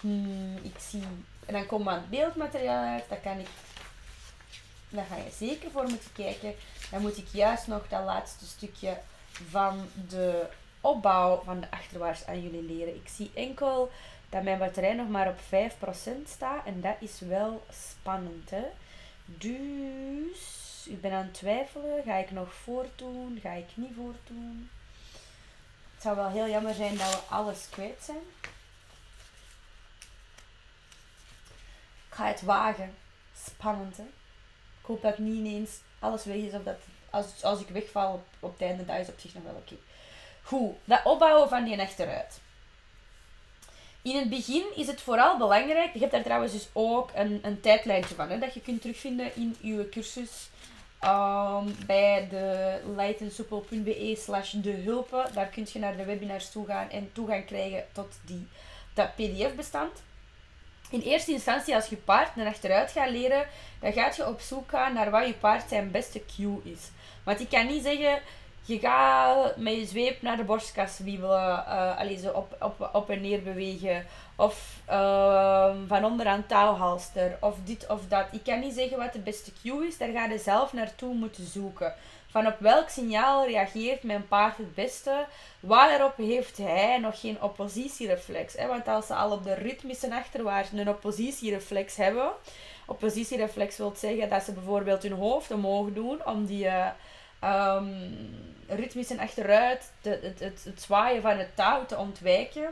Hmm, 0.00 0.56
ik 0.62 0.78
zie. 0.78 1.02
En 1.46 1.52
dan 1.52 1.66
komt 1.66 1.90
het 1.90 2.10
beeldmateriaal 2.10 2.84
uit. 2.84 3.04
Dat 3.08 3.20
kan 3.20 3.38
ik. 3.38 3.48
Daar 4.88 5.04
ga 5.04 5.16
je 5.16 5.30
zeker 5.32 5.70
voor 5.70 5.82
moeten 5.88 6.12
kijken. 6.12 6.54
Dan 6.90 7.00
moet 7.00 7.16
ik 7.16 7.28
juist 7.32 7.66
nog 7.66 7.88
dat 7.88 8.04
laatste 8.04 8.46
stukje 8.46 8.98
van 9.50 9.88
de 10.08 10.46
opbouw 10.80 11.42
van 11.44 11.60
de 11.60 11.70
achterwaarts 11.70 12.26
aan 12.26 12.42
jullie 12.42 12.62
leren. 12.62 12.94
Ik 12.94 13.08
zie 13.08 13.30
enkel 13.34 13.90
dat 14.28 14.42
mijn 14.42 14.58
batterij 14.58 14.94
nog 14.94 15.08
maar 15.08 15.28
op 15.28 15.38
5% 15.38 16.28
staat. 16.28 16.66
En 16.66 16.80
dat 16.80 16.96
is 16.98 17.20
wel 17.20 17.62
spannend, 17.70 18.50
hè. 18.50 18.64
Dus, 19.36 20.86
ik 20.86 21.00
ben 21.00 21.12
aan 21.12 21.24
het 21.24 21.34
twijfelen. 21.34 22.02
Ga 22.02 22.14
ik 22.14 22.30
nog 22.30 22.54
voortdoen? 22.54 23.38
Ga 23.42 23.52
ik 23.52 23.68
niet 23.74 23.94
voortdoen? 23.96 24.70
Het 25.94 26.02
zou 26.02 26.16
wel 26.16 26.28
heel 26.28 26.48
jammer 26.48 26.74
zijn 26.74 26.96
dat 26.96 27.10
we 27.10 27.34
alles 27.34 27.68
kwijt 27.70 28.02
zijn. 28.02 28.22
Ik 32.08 32.14
ga 32.14 32.26
het 32.26 32.42
wagen. 32.42 32.94
Spannend, 33.46 33.96
hè. 33.96 34.02
Ik 34.80 34.86
hoop 34.86 35.02
dat 35.02 35.18
niet 35.18 35.34
ineens 35.34 35.70
alles 35.98 36.24
weg 36.24 36.36
is. 36.36 36.52
Of 36.52 36.62
dat 36.62 36.76
als, 37.10 37.44
als 37.44 37.60
ik 37.60 37.68
wegval 37.68 38.12
op, 38.12 38.24
op 38.40 38.52
het 38.52 38.60
einde, 38.60 38.84
dat 38.84 38.98
is 38.98 39.08
op 39.08 39.18
zich 39.18 39.34
nog 39.34 39.42
wel 39.42 39.54
oké. 39.54 39.74
Goed, 40.42 40.76
dat 40.84 41.04
opbouwen 41.04 41.48
van 41.48 41.64
die 41.64 41.80
achteruit. 41.80 42.40
In 44.08 44.16
het 44.16 44.28
begin 44.28 44.64
is 44.76 44.86
het 44.86 45.00
vooral 45.00 45.38
belangrijk, 45.38 45.92
je 45.92 45.98
hebt 45.98 46.12
daar 46.12 46.22
trouwens 46.22 46.52
dus 46.52 46.68
ook 46.72 47.10
een, 47.14 47.38
een 47.42 47.60
tijdlijntje 47.60 48.14
van, 48.14 48.30
hè, 48.30 48.38
dat 48.38 48.54
je 48.54 48.60
kunt 48.60 48.80
terugvinden 48.80 49.30
in 49.34 49.56
je 49.60 49.88
cursus 49.88 50.50
um, 51.04 51.74
bij 51.86 52.26
de 52.30 52.78
lightandsoepel.be 52.96 54.16
slash 54.18 54.52
de 54.52 54.70
hulpen. 54.70 55.34
Daar 55.34 55.46
kun 55.46 55.66
je 55.72 55.78
naar 55.78 55.96
de 55.96 56.04
webinars 56.04 56.50
toe 56.50 56.66
gaan 56.66 56.90
en 56.90 57.10
toegang 57.12 57.46
krijgen 57.46 57.84
tot 57.92 58.18
die, 58.24 58.46
dat 58.94 59.14
pdf-bestand. 59.14 60.02
In 60.90 61.00
eerste 61.00 61.32
instantie, 61.32 61.74
als 61.74 61.86
je 61.86 61.96
paard 61.96 62.36
naar 62.36 62.46
achteruit 62.46 62.90
gaat 62.90 63.10
leren, 63.10 63.46
dan 63.80 63.92
gaat 63.92 64.16
je 64.16 64.28
op 64.28 64.40
zoek 64.40 64.70
gaan 64.70 64.94
naar 64.94 65.10
wat 65.10 65.26
je 65.26 65.34
paard 65.34 65.68
zijn 65.68 65.90
beste 65.90 66.22
cue 66.36 66.60
is. 66.64 66.90
Want 67.24 67.40
ik 67.40 67.48
kan 67.48 67.66
niet 67.66 67.82
zeggen, 67.82 68.20
je 68.68 68.78
gaat 68.78 69.56
met 69.56 69.74
je 69.74 69.86
zweep 69.86 70.22
naar 70.22 70.36
de 70.36 70.44
borstkas 70.44 70.98
wiebelen, 70.98 71.64
uh, 71.68 72.18
zo 72.18 72.30
op, 72.30 72.56
op, 72.60 72.90
op 72.92 73.10
en 73.10 73.20
neer 73.20 73.42
bewegen. 73.42 74.06
Of 74.36 74.80
uh, 74.90 75.74
van 75.86 76.04
onderaan 76.04 76.46
touwhalster, 76.46 77.36
of 77.40 77.56
dit 77.64 77.86
of 77.86 78.00
dat. 78.08 78.26
Ik 78.32 78.44
kan 78.44 78.60
niet 78.60 78.74
zeggen 78.74 78.98
wat 78.98 79.12
de 79.12 79.18
beste 79.18 79.52
cue 79.62 79.86
is, 79.86 79.98
daar 79.98 80.08
ga 80.08 80.24
je 80.24 80.38
zelf 80.38 80.72
naartoe 80.72 81.14
moeten 81.14 81.46
zoeken. 81.46 81.94
Van 82.30 82.46
op 82.46 82.56
welk 82.58 82.88
signaal 82.88 83.46
reageert 83.46 84.02
mijn 84.02 84.28
paard 84.28 84.56
het 84.56 84.74
beste? 84.74 85.26
Waarop 85.60 86.16
heeft 86.16 86.56
hij 86.56 86.98
nog 86.98 87.20
geen 87.20 87.42
oppositiereflex? 87.42 88.56
Hè? 88.56 88.66
Want 88.66 88.88
als 88.88 89.06
ze 89.06 89.14
al 89.14 89.30
op 89.32 89.44
de 89.44 89.54
ritmische 89.54 90.14
achterwaarts 90.14 90.72
een 90.72 90.88
oppositiereflex 90.88 91.96
hebben, 91.96 92.30
oppositiereflex 92.86 93.76
wil 93.76 93.92
zeggen 93.96 94.28
dat 94.28 94.42
ze 94.42 94.52
bijvoorbeeld 94.52 95.02
hun 95.02 95.12
hoofd 95.12 95.50
omhoog 95.50 95.92
doen 95.92 96.26
om 96.26 96.46
die 96.46 96.64
uh, 96.64 96.86
um, 97.44 97.92
ritmische 98.66 99.20
achteruit, 99.20 99.92
het, 100.02 100.22
het, 100.22 100.64
het 100.64 100.82
zwaaien 100.82 101.22
van 101.22 101.38
het 101.38 101.56
touw 101.56 101.86
te 101.86 101.96
ontwijken. 101.96 102.68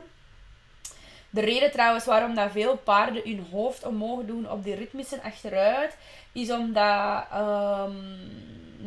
De 1.30 1.40
reden 1.40 1.70
trouwens 1.70 2.04
waarom 2.04 2.34
dat 2.34 2.50
veel 2.50 2.76
paarden 2.76 3.22
hun 3.24 3.46
hoofd 3.50 3.84
omhoog 3.84 4.24
doen 4.24 4.50
op 4.50 4.64
die 4.64 4.74
ritmische 4.74 5.22
achteruit, 5.22 5.96
is 6.32 6.50
omdat 6.50 7.24
um, 7.34 7.96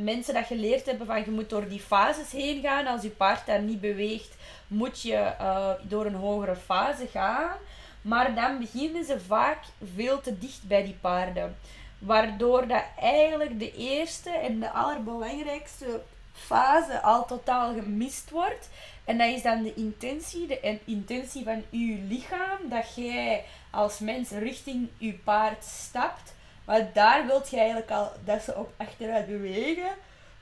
mensen 0.03 0.33
dat 0.33 0.45
geleerd 0.45 0.85
hebben 0.85 1.07
van 1.07 1.23
je 1.25 1.31
moet 1.31 1.49
door 1.49 1.67
die 1.67 1.79
fases 1.79 2.31
heen 2.31 2.61
gaan. 2.61 2.87
Als 2.87 3.01
je 3.01 3.09
paard 3.09 3.45
daar 3.45 3.61
niet 3.61 3.81
beweegt, 3.81 4.35
moet 4.67 5.01
je 5.01 5.33
uh, 5.41 5.69
door 5.81 6.05
een 6.05 6.15
hogere 6.15 6.55
fase 6.55 7.07
gaan. 7.07 7.57
Maar 8.01 8.35
dan 8.35 8.59
beginnen 8.59 9.05
ze 9.05 9.19
vaak 9.19 9.63
veel 9.93 10.21
te 10.21 10.37
dicht 10.37 10.67
bij 10.67 10.83
die 10.83 10.97
paarden. 11.01 11.57
Waardoor 11.99 12.67
dat 12.67 12.83
eigenlijk 12.99 13.59
de 13.59 13.75
eerste 13.75 14.29
en 14.29 14.59
de 14.59 14.71
allerbelangrijkste 14.71 16.01
fase 16.33 17.01
al 17.01 17.25
totaal 17.25 17.73
gemist 17.73 18.29
wordt. 18.29 18.69
En 19.05 19.17
dat 19.17 19.27
is 19.27 19.41
dan 19.41 19.63
de 19.63 19.73
intentie, 19.73 20.47
de 20.47 20.79
intentie 20.85 21.43
van 21.43 21.63
je 21.69 21.97
lichaam, 22.07 22.69
dat 22.69 22.95
jij 22.95 23.43
als 23.69 23.99
mens 23.99 24.29
richting 24.29 24.89
je 24.97 25.13
paard 25.13 25.63
stapt. 25.63 26.33
Maar 26.65 26.93
daar 26.93 27.25
wilt 27.25 27.49
je 27.49 27.57
eigenlijk 27.57 27.91
al 27.91 28.11
dat 28.25 28.43
ze 28.43 28.55
op 28.55 28.73
achteruit 28.77 29.27
bewegen. 29.27 29.89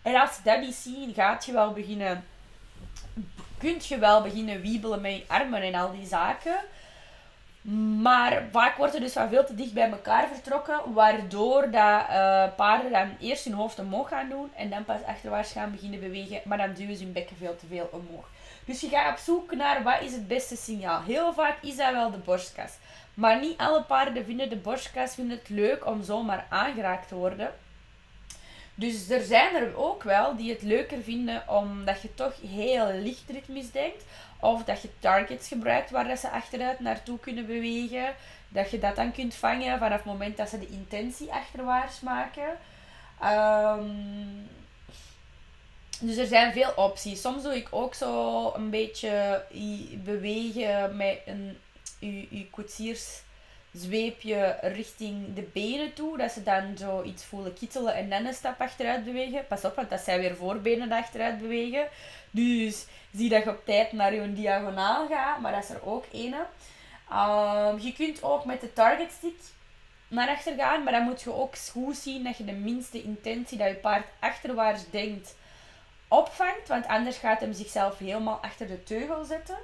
En 0.01 0.15
als 0.15 0.35
ze 0.35 0.41
dat 0.43 0.59
niet 0.59 0.75
zien, 0.75 1.13
gaat 1.13 1.45
je 1.45 1.51
wel 1.51 1.73
beginnen, 1.73 2.25
kunt 3.57 3.87
je 3.87 3.97
wel 3.97 4.21
beginnen 4.21 4.61
wiebelen 4.61 5.01
met 5.01 5.15
je 5.15 5.23
armen 5.27 5.61
en 5.61 5.75
al 5.75 5.91
die 5.91 6.05
zaken. 6.05 6.59
Maar 7.73 8.43
vaak 8.51 8.77
wordt 8.77 8.93
er 8.93 8.99
dus 8.99 9.13
van 9.13 9.29
veel 9.29 9.45
te 9.45 9.55
dicht 9.55 9.73
bij 9.73 9.89
elkaar 9.89 10.27
vertrokken, 10.27 10.93
waardoor 10.93 11.61
dat, 11.61 12.01
uh, 12.09 12.45
paarden 12.55 12.91
dan 12.91 13.09
eerst 13.19 13.43
hun 13.43 13.53
hoofd 13.53 13.79
omhoog 13.79 14.07
gaan 14.09 14.29
doen 14.29 14.51
en 14.55 14.69
dan 14.69 14.85
pas 14.85 15.03
achterwaarts 15.05 15.51
gaan 15.51 15.71
beginnen 15.71 15.99
bewegen, 15.99 16.41
maar 16.45 16.57
dan 16.57 16.73
duwen 16.73 16.95
ze 16.95 17.03
hun 17.03 17.13
bekken 17.13 17.37
veel 17.37 17.55
te 17.55 17.65
veel 17.67 17.89
omhoog. 17.91 18.29
Dus 18.65 18.81
je 18.81 18.89
gaat 18.89 19.11
op 19.11 19.17
zoek 19.17 19.55
naar 19.55 19.83
wat 19.83 20.01
is 20.01 20.11
het 20.11 20.27
beste 20.27 20.55
signaal. 20.55 21.01
Heel 21.01 21.33
vaak 21.33 21.57
is 21.61 21.75
dat 21.75 21.91
wel 21.91 22.11
de 22.11 22.17
borstkas. 22.17 22.77
Maar 23.13 23.39
niet 23.39 23.57
alle 23.57 23.83
paarden 23.83 24.25
vinden 24.25 24.49
de 24.49 24.55
borstkas 24.55 25.15
vinden 25.15 25.37
het 25.37 25.49
leuk 25.49 25.85
om 25.85 26.03
zomaar 26.03 26.45
aangeraakt 26.49 27.07
te 27.07 27.15
worden. 27.15 27.51
Dus 28.79 29.09
er 29.09 29.23
zijn 29.23 29.55
er 29.55 29.75
ook 29.75 30.03
wel 30.03 30.35
die 30.35 30.51
het 30.51 30.61
leuker 30.61 31.01
vinden 31.01 31.43
omdat 31.47 32.01
je 32.01 32.13
toch 32.13 32.33
heel 32.41 32.91
licht 32.93 33.29
ritmisch 33.29 33.71
denkt. 33.71 34.03
Of 34.39 34.63
dat 34.63 34.81
je 34.81 34.89
targets 34.99 35.47
gebruikt 35.47 35.89
waar 35.89 36.07
dat 36.07 36.19
ze 36.19 36.29
achteruit 36.29 36.79
naartoe 36.79 37.19
kunnen 37.19 37.45
bewegen. 37.45 38.15
Dat 38.49 38.71
je 38.71 38.79
dat 38.79 38.95
dan 38.95 39.11
kunt 39.11 39.35
vangen 39.35 39.79
vanaf 39.79 39.97
het 39.97 40.05
moment 40.05 40.37
dat 40.37 40.49
ze 40.49 40.59
de 40.59 40.67
intentie 40.67 41.31
achterwaarts 41.31 41.99
maken. 41.99 42.57
Um, 43.23 44.47
dus 45.99 46.17
er 46.17 46.27
zijn 46.27 46.53
veel 46.53 46.71
opties. 46.75 47.21
Soms 47.21 47.43
doe 47.43 47.55
ik 47.55 47.67
ook 47.71 47.93
zo 47.93 48.51
een 48.55 48.69
beetje 48.69 49.43
bewegen 50.03 50.95
met 50.95 51.19
een, 51.25 51.57
uw, 51.99 52.25
uw 52.31 52.45
koetsiers 52.51 53.21
zweepje 53.73 54.57
richting 54.61 55.33
de 55.33 55.41
benen 55.53 55.93
toe. 55.93 56.17
Dat 56.17 56.31
ze 56.31 56.43
dan 56.43 56.77
zo 56.77 57.03
iets 57.03 57.25
voelen 57.25 57.53
kittelen 57.53 57.95
en 57.95 58.09
dan 58.09 58.25
een 58.25 58.33
stap 58.33 58.61
achteruit 58.61 59.05
bewegen. 59.05 59.47
Pas 59.47 59.65
op, 59.65 59.75
want 59.75 59.89
dat 59.89 59.99
zijn 59.99 60.19
weer 60.19 60.35
voorbenen 60.35 60.91
achteruit 60.91 61.39
bewegen. 61.39 61.87
Dus 62.31 62.85
zie 63.11 63.29
dat 63.29 63.43
je 63.43 63.49
op 63.49 63.65
tijd 63.65 63.91
naar 63.91 64.13
je 64.13 64.33
diagonaal 64.33 65.07
gaat. 65.07 65.39
Maar 65.39 65.51
dat 65.51 65.63
is 65.63 65.69
er 65.69 65.85
ook 65.85 66.05
ene. 66.11 66.45
Um, 67.11 67.79
je 67.79 67.93
kunt 67.95 68.23
ook 68.23 68.45
met 68.45 68.61
de 68.61 68.73
target 68.73 69.11
stick 69.11 69.39
naar 70.07 70.29
achter 70.29 70.55
gaan. 70.55 70.83
Maar 70.83 70.93
dan 70.93 71.03
moet 71.03 71.21
je 71.21 71.33
ook 71.33 71.57
goed 71.71 71.97
zien 71.97 72.23
dat 72.23 72.37
je 72.37 72.45
de 72.45 72.51
minste 72.51 73.03
intentie 73.03 73.57
dat 73.57 73.67
je 73.67 73.75
paard 73.75 74.05
achterwaarts 74.19 74.89
denkt 74.89 75.35
opvangt. 76.07 76.67
Want 76.67 76.87
anders 76.87 77.17
gaat 77.17 77.39
hem 77.39 77.53
zichzelf 77.53 77.97
helemaal 77.97 78.39
achter 78.41 78.67
de 78.67 78.83
teugel 78.83 79.23
zetten. 79.23 79.57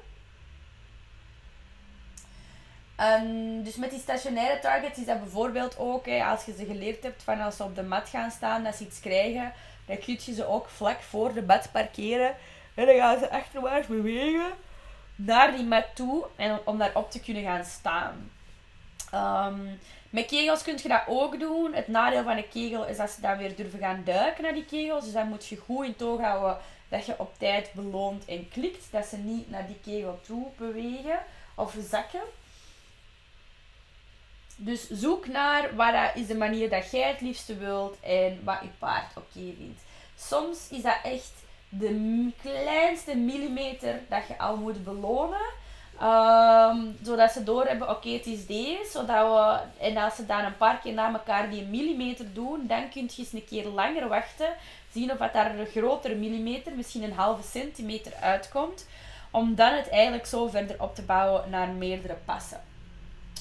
Um, 2.99 3.63
dus 3.63 3.75
met 3.75 3.89
die 3.89 3.99
stationaire 3.99 4.59
targets 4.59 4.99
is 4.99 5.05
dat 5.05 5.19
bijvoorbeeld 5.19 5.77
ook, 5.77 6.05
hè, 6.05 6.23
als 6.23 6.45
je 6.45 6.53
ze 6.57 6.65
geleerd 6.65 7.03
hebt 7.03 7.23
van 7.23 7.41
als 7.41 7.55
ze 7.55 7.63
op 7.63 7.75
de 7.75 7.83
mat 7.83 8.09
gaan 8.09 8.31
staan, 8.31 8.63
dat 8.63 8.75
ze 8.75 8.83
iets 8.83 8.99
krijgen, 8.99 9.53
dan 9.85 9.97
kun 9.97 10.19
je 10.21 10.33
ze 10.33 10.47
ook 10.47 10.69
vlak 10.69 11.01
voor 11.01 11.33
de 11.33 11.41
mat 11.41 11.69
parkeren. 11.71 12.35
En 12.73 12.85
dan 12.85 12.95
gaan 12.95 13.19
ze 13.19 13.29
achterwaarts 13.29 13.87
bewegen 13.87 14.51
naar 15.15 15.55
die 15.55 15.65
mat 15.65 15.85
toe 15.93 16.25
en 16.35 16.59
om 16.63 16.77
daarop 16.77 17.11
te 17.11 17.19
kunnen 17.19 17.43
gaan 17.43 17.65
staan. 17.65 18.31
Um, 19.13 19.79
met 20.09 20.25
kegels 20.25 20.61
kun 20.63 20.79
je 20.81 20.87
dat 20.87 21.03
ook 21.07 21.39
doen. 21.39 21.73
Het 21.73 21.87
nadeel 21.87 22.23
van 22.23 22.37
een 22.37 22.49
kegel 22.49 22.85
is 22.85 22.97
dat 22.97 23.09
ze 23.09 23.21
dan 23.21 23.37
weer 23.37 23.55
durven 23.55 23.79
gaan 23.79 24.01
duiken 24.05 24.43
naar 24.43 24.53
die 24.53 24.65
kegels. 24.65 25.03
Dus 25.03 25.13
dan 25.13 25.27
moet 25.27 25.45
je 25.45 25.57
goed 25.57 25.85
in 25.85 25.95
toog 25.95 26.19
houden 26.21 26.57
dat 26.89 27.05
je 27.05 27.19
op 27.19 27.33
tijd 27.37 27.73
beloont 27.73 28.25
en 28.25 28.49
klikt. 28.49 28.91
Dat 28.91 29.05
ze 29.05 29.17
niet 29.17 29.49
naar 29.49 29.67
die 29.67 29.79
kegel 29.83 30.19
toe 30.21 30.47
bewegen 30.57 31.19
of 31.55 31.75
zakken. 31.89 32.21
Dus 34.63 34.89
zoek 34.89 35.27
naar 35.27 35.75
wat 35.75 35.93
is 36.15 36.27
de 36.27 36.35
manier 36.35 36.69
dat 36.69 36.91
jij 36.91 37.07
het 37.09 37.21
liefste 37.21 37.57
wilt 37.57 37.97
en 37.99 38.39
wat 38.43 38.57
je 38.61 38.69
paard 38.79 39.17
oké 39.17 39.53
vindt. 39.57 39.81
Soms 40.17 40.69
is 40.69 40.81
dat 40.81 40.97
echt 41.03 41.33
de 41.69 42.29
kleinste 42.41 43.15
millimeter 43.15 43.99
dat 44.09 44.27
je 44.27 44.37
al 44.37 44.57
moet 44.57 44.83
belonen. 44.83 45.61
Um, 46.01 46.97
zodat 47.03 47.31
ze 47.31 47.43
doorhebben, 47.43 47.89
oké, 47.89 48.09
het 48.09 48.25
is 48.25 48.45
deze. 48.45 48.89
Zodat 48.91 49.27
we, 49.27 49.59
en 49.85 49.97
als 49.97 50.15
ze 50.15 50.25
dan 50.25 50.43
een 50.43 50.57
paar 50.57 50.79
keer 50.79 50.93
na 50.93 51.13
elkaar 51.13 51.49
die 51.49 51.65
millimeter 51.65 52.33
doen, 52.33 52.67
dan 52.67 52.89
kun 52.89 53.09
je 53.09 53.13
eens 53.17 53.33
een 53.33 53.45
keer 53.45 53.67
langer 53.67 54.07
wachten. 54.07 54.53
Zien 54.91 55.11
of 55.11 55.17
dat 55.17 55.33
daar 55.33 55.59
een 55.59 55.65
grotere 55.65 56.15
millimeter, 56.15 56.71
misschien 56.75 57.03
een 57.03 57.13
halve 57.13 57.43
centimeter 57.43 58.13
uitkomt. 58.21 58.87
Om 59.31 59.55
dan 59.55 59.73
het 59.73 59.89
eigenlijk 59.89 60.25
zo 60.25 60.47
verder 60.47 60.81
op 60.81 60.95
te 60.95 61.01
bouwen 61.01 61.49
naar 61.49 61.67
meerdere 61.67 62.17
passen. 62.25 62.72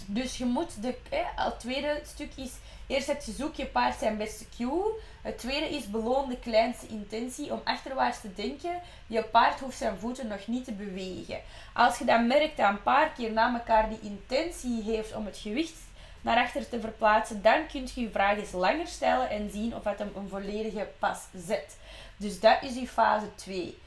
Dus 0.07 0.39
je 0.39 0.45
moet 0.45 0.83
de, 0.83 0.95
het 1.35 1.61
tweede 1.61 2.01
stuk 2.05 2.33
is, 2.35 2.53
eerst 2.87 3.07
heb 3.07 3.23
je 3.23 3.33
zoek 3.33 3.55
je 3.55 3.67
paard 3.67 3.99
zijn 3.99 4.17
beste 4.17 4.45
cue. 4.57 5.01
Het 5.23 5.39
tweede 5.39 5.69
is 5.69 5.91
beloon 5.91 6.29
de 6.29 6.39
kleinste 6.39 6.87
intentie 6.87 7.53
om 7.53 7.61
achterwaarts 7.65 8.21
te 8.21 8.35
denken. 8.35 8.81
Je 9.07 9.23
paard 9.23 9.61
hoeft 9.61 9.79
zijn 9.79 9.99
voeten 9.99 10.27
nog 10.27 10.47
niet 10.47 10.65
te 10.65 10.73
bewegen. 10.73 11.41
Als 11.75 11.99
je 11.99 12.05
dan 12.05 12.27
merkt 12.27 12.57
dat 12.57 12.69
een 12.69 12.83
paar 12.83 13.11
keer 13.11 13.33
na 13.33 13.55
elkaar 13.55 13.89
die 13.89 14.01
intentie 14.03 14.83
heeft 14.83 15.15
om 15.15 15.27
het 15.27 15.37
gewicht 15.37 15.79
naar 16.21 16.37
achter 16.37 16.69
te 16.69 16.81
verplaatsen, 16.81 17.43
dan 17.43 17.67
kun 17.67 17.89
je 17.95 18.01
je 18.01 18.11
vraag 18.11 18.37
eens 18.37 18.53
langer 18.53 18.87
stellen 18.87 19.31
en 19.31 19.51
zien 19.51 19.75
of 19.75 19.85
het 19.85 19.99
hem 19.99 20.13
een 20.17 20.29
volledige 20.29 20.89
pas 20.99 21.19
zet. 21.47 21.77
Dus 22.17 22.41
dat 22.41 22.63
is 22.63 22.75
je 22.75 22.89
fase 22.89 23.35
2. 23.35 23.79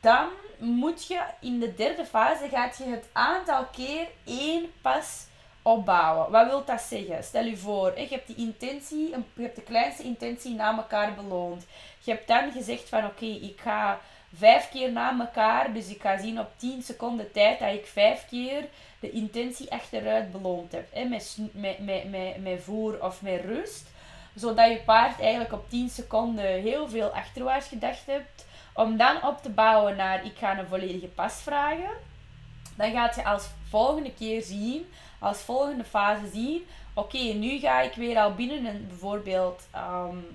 Dan 0.00 0.28
moet 0.58 1.06
je 1.06 1.20
in 1.40 1.60
de 1.60 1.74
derde 1.74 2.04
fase 2.04 2.48
gaat 2.48 2.76
je 2.76 2.84
het 2.84 3.08
aantal 3.12 3.64
keer 3.64 4.06
één 4.24 4.72
pas 4.80 5.26
opbouwen. 5.64 6.30
Wat 6.30 6.46
wil 6.46 6.64
dat 6.64 6.80
zeggen? 6.80 7.24
Stel 7.24 7.44
je 7.44 7.56
voor, 7.56 7.98
je 8.00 8.06
hebt 8.08 8.26
die 8.26 8.36
intentie, 8.36 9.08
je 9.34 9.42
hebt 9.42 9.56
de 9.56 9.62
kleinste 9.62 10.02
intentie 10.02 10.54
na 10.54 10.76
elkaar 10.76 11.14
beloond. 11.14 11.66
Je 12.00 12.10
hebt 12.10 12.28
dan 12.28 12.52
gezegd 12.52 12.88
van 12.88 13.04
oké, 13.04 13.24
ik 13.24 13.60
ga 13.60 14.00
vijf 14.34 14.68
keer 14.70 14.92
na 14.92 15.18
elkaar, 15.18 15.72
dus 15.72 15.88
ik 15.88 16.00
ga 16.00 16.18
zien 16.18 16.40
op 16.40 16.50
10 16.56 16.82
seconden 16.82 17.32
tijd 17.32 17.58
dat 17.58 17.72
ik 17.72 17.86
vijf 17.86 18.26
keer 18.28 18.64
de 19.00 19.10
intentie 19.10 19.72
achteruit 19.72 20.32
beloond 20.32 20.72
heb. 20.72 20.86
Hè, 20.92 21.04
met, 21.04 21.36
met, 21.52 21.78
met, 21.78 22.10
met, 22.10 22.42
met 22.42 22.62
voer 22.62 23.04
of 23.04 23.22
met 23.22 23.44
rust. 23.44 23.92
Zodat 24.34 24.70
je 24.70 24.80
paard 24.84 25.20
eigenlijk 25.20 25.52
op 25.52 25.70
10 25.70 25.88
seconden 25.88 26.60
heel 26.60 26.88
veel 26.88 27.08
achterwaarts 27.08 27.68
gedacht 27.68 28.06
hebt. 28.06 28.46
Om 28.74 28.96
dan 28.96 29.22
op 29.22 29.42
te 29.42 29.50
bouwen 29.50 29.96
naar 29.96 30.24
ik 30.24 30.36
ga 30.38 30.58
een 30.58 30.66
volledige 30.66 31.06
pas 31.06 31.34
vragen. 31.34 31.90
dan 32.76 32.92
gaat 32.92 33.14
je 33.14 33.24
als 33.24 33.48
volgende 33.68 34.12
keer 34.14 34.42
zien, 34.42 34.86
als 35.24 35.38
volgende 35.38 35.84
fase 35.84 36.26
zien, 36.32 36.66
oké, 36.94 37.18
nu 37.18 37.58
ga 37.58 37.80
ik 37.80 37.94
weer 37.94 38.18
al 38.18 38.34
binnen 38.34 38.64
een 38.66 38.86
bijvoorbeeld 38.88 39.62
um, 39.76 40.26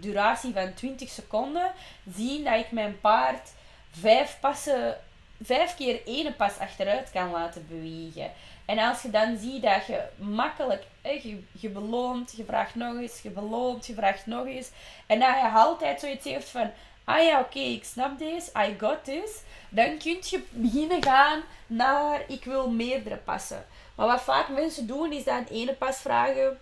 duratie 0.00 0.52
van 0.52 0.74
20 0.74 1.08
seconden 1.08 1.72
zien 2.14 2.44
dat 2.44 2.58
ik 2.58 2.70
mijn 2.72 3.00
paard 3.00 3.52
vijf 3.90 4.36
passen, 4.40 4.96
vijf 5.42 5.74
keer 5.74 6.00
één 6.06 6.36
pas 6.36 6.58
achteruit 6.58 7.10
kan 7.10 7.30
laten 7.30 7.66
bewegen. 7.68 8.30
En 8.64 8.78
als 8.78 9.02
je 9.02 9.10
dan 9.10 9.36
ziet 9.38 9.62
dat 9.62 9.86
je 9.86 10.02
makkelijk, 10.16 10.82
je, 11.02 11.42
je 11.52 11.68
beloont, 11.68 12.34
je 12.36 12.44
vraagt 12.44 12.74
nog 12.74 12.96
eens, 12.96 13.20
je 13.20 13.30
beloont, 13.30 13.86
je 13.86 13.94
vraagt 13.94 14.26
nog 14.26 14.46
eens. 14.46 14.70
En 15.06 15.20
dat 15.20 15.34
je 15.34 15.50
altijd 15.50 16.00
zoiets 16.00 16.24
heeft 16.24 16.48
van, 16.48 16.70
ah 17.04 17.22
ja, 17.22 17.40
oké, 17.40 17.58
ik 17.58 17.84
snap 17.84 18.18
deze, 18.18 18.50
I 18.58 18.76
got 18.78 19.04
this. 19.04 19.42
Dan 19.68 19.98
kun 19.98 20.18
je 20.20 20.42
beginnen 20.50 21.02
gaan 21.02 21.42
naar, 21.66 22.22
ik 22.28 22.44
wil 22.44 22.70
meerdere 22.70 23.16
passen. 23.16 23.66
Maar 23.94 24.06
wat 24.06 24.22
vaak 24.22 24.48
mensen 24.48 24.86
doen, 24.86 25.12
is 25.12 25.24
dan 25.24 25.44
ene 25.50 25.74
pas 25.74 25.96
vragen, 25.96 26.58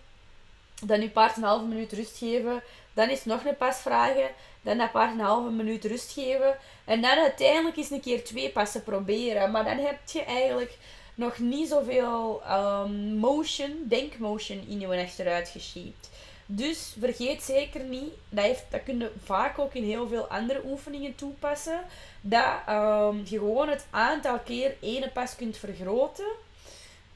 dan 0.83 1.01
je 1.01 1.11
paard 1.11 1.37
een 1.37 1.43
halve 1.43 1.65
minuut 1.65 1.93
rust 1.93 2.19
geven, 2.19 2.63
dan 2.93 3.09
is 3.09 3.25
nog 3.25 3.45
een 3.45 3.57
pas 3.57 3.79
vragen, 3.79 4.31
dan 4.63 4.79
dat 4.79 4.93
paard 4.93 5.13
een 5.13 5.21
halve 5.21 5.51
minuut 5.51 5.85
rust 5.85 6.13
geven, 6.13 6.57
en 6.85 7.01
dan 7.01 7.19
uiteindelijk 7.19 7.77
eens 7.77 7.91
een 7.91 8.01
keer 8.01 8.25
twee 8.25 8.51
passen 8.51 8.83
proberen. 8.83 9.51
Maar 9.51 9.65
dan 9.65 9.79
heb 9.79 9.99
je 10.07 10.25
eigenlijk 10.25 10.79
nog 11.15 11.39
niet 11.39 11.69
zoveel 11.69 12.43
um, 12.51 13.15
motion, 13.15 13.85
denkmotion 13.89 14.65
in 14.69 14.81
je 14.81 15.03
achteruit 15.03 15.49
geshaped. 15.49 16.11
Dus 16.47 16.95
vergeet 16.99 17.43
zeker 17.43 17.81
niet, 17.81 18.13
dat, 18.29 18.45
heeft, 18.45 18.65
dat 18.71 18.83
kun 18.83 18.99
je 18.99 19.11
vaak 19.25 19.59
ook 19.59 19.75
in 19.75 19.85
heel 19.85 20.09
veel 20.09 20.27
andere 20.27 20.63
oefeningen 20.65 21.15
toepassen, 21.15 21.81
dat 22.21 22.55
um, 22.69 23.23
je 23.25 23.39
gewoon 23.39 23.69
het 23.69 23.87
aantal 23.91 24.39
keer 24.39 24.75
ene 24.81 25.09
pas 25.09 25.37
kunt 25.37 25.57
vergroten, 25.57 26.27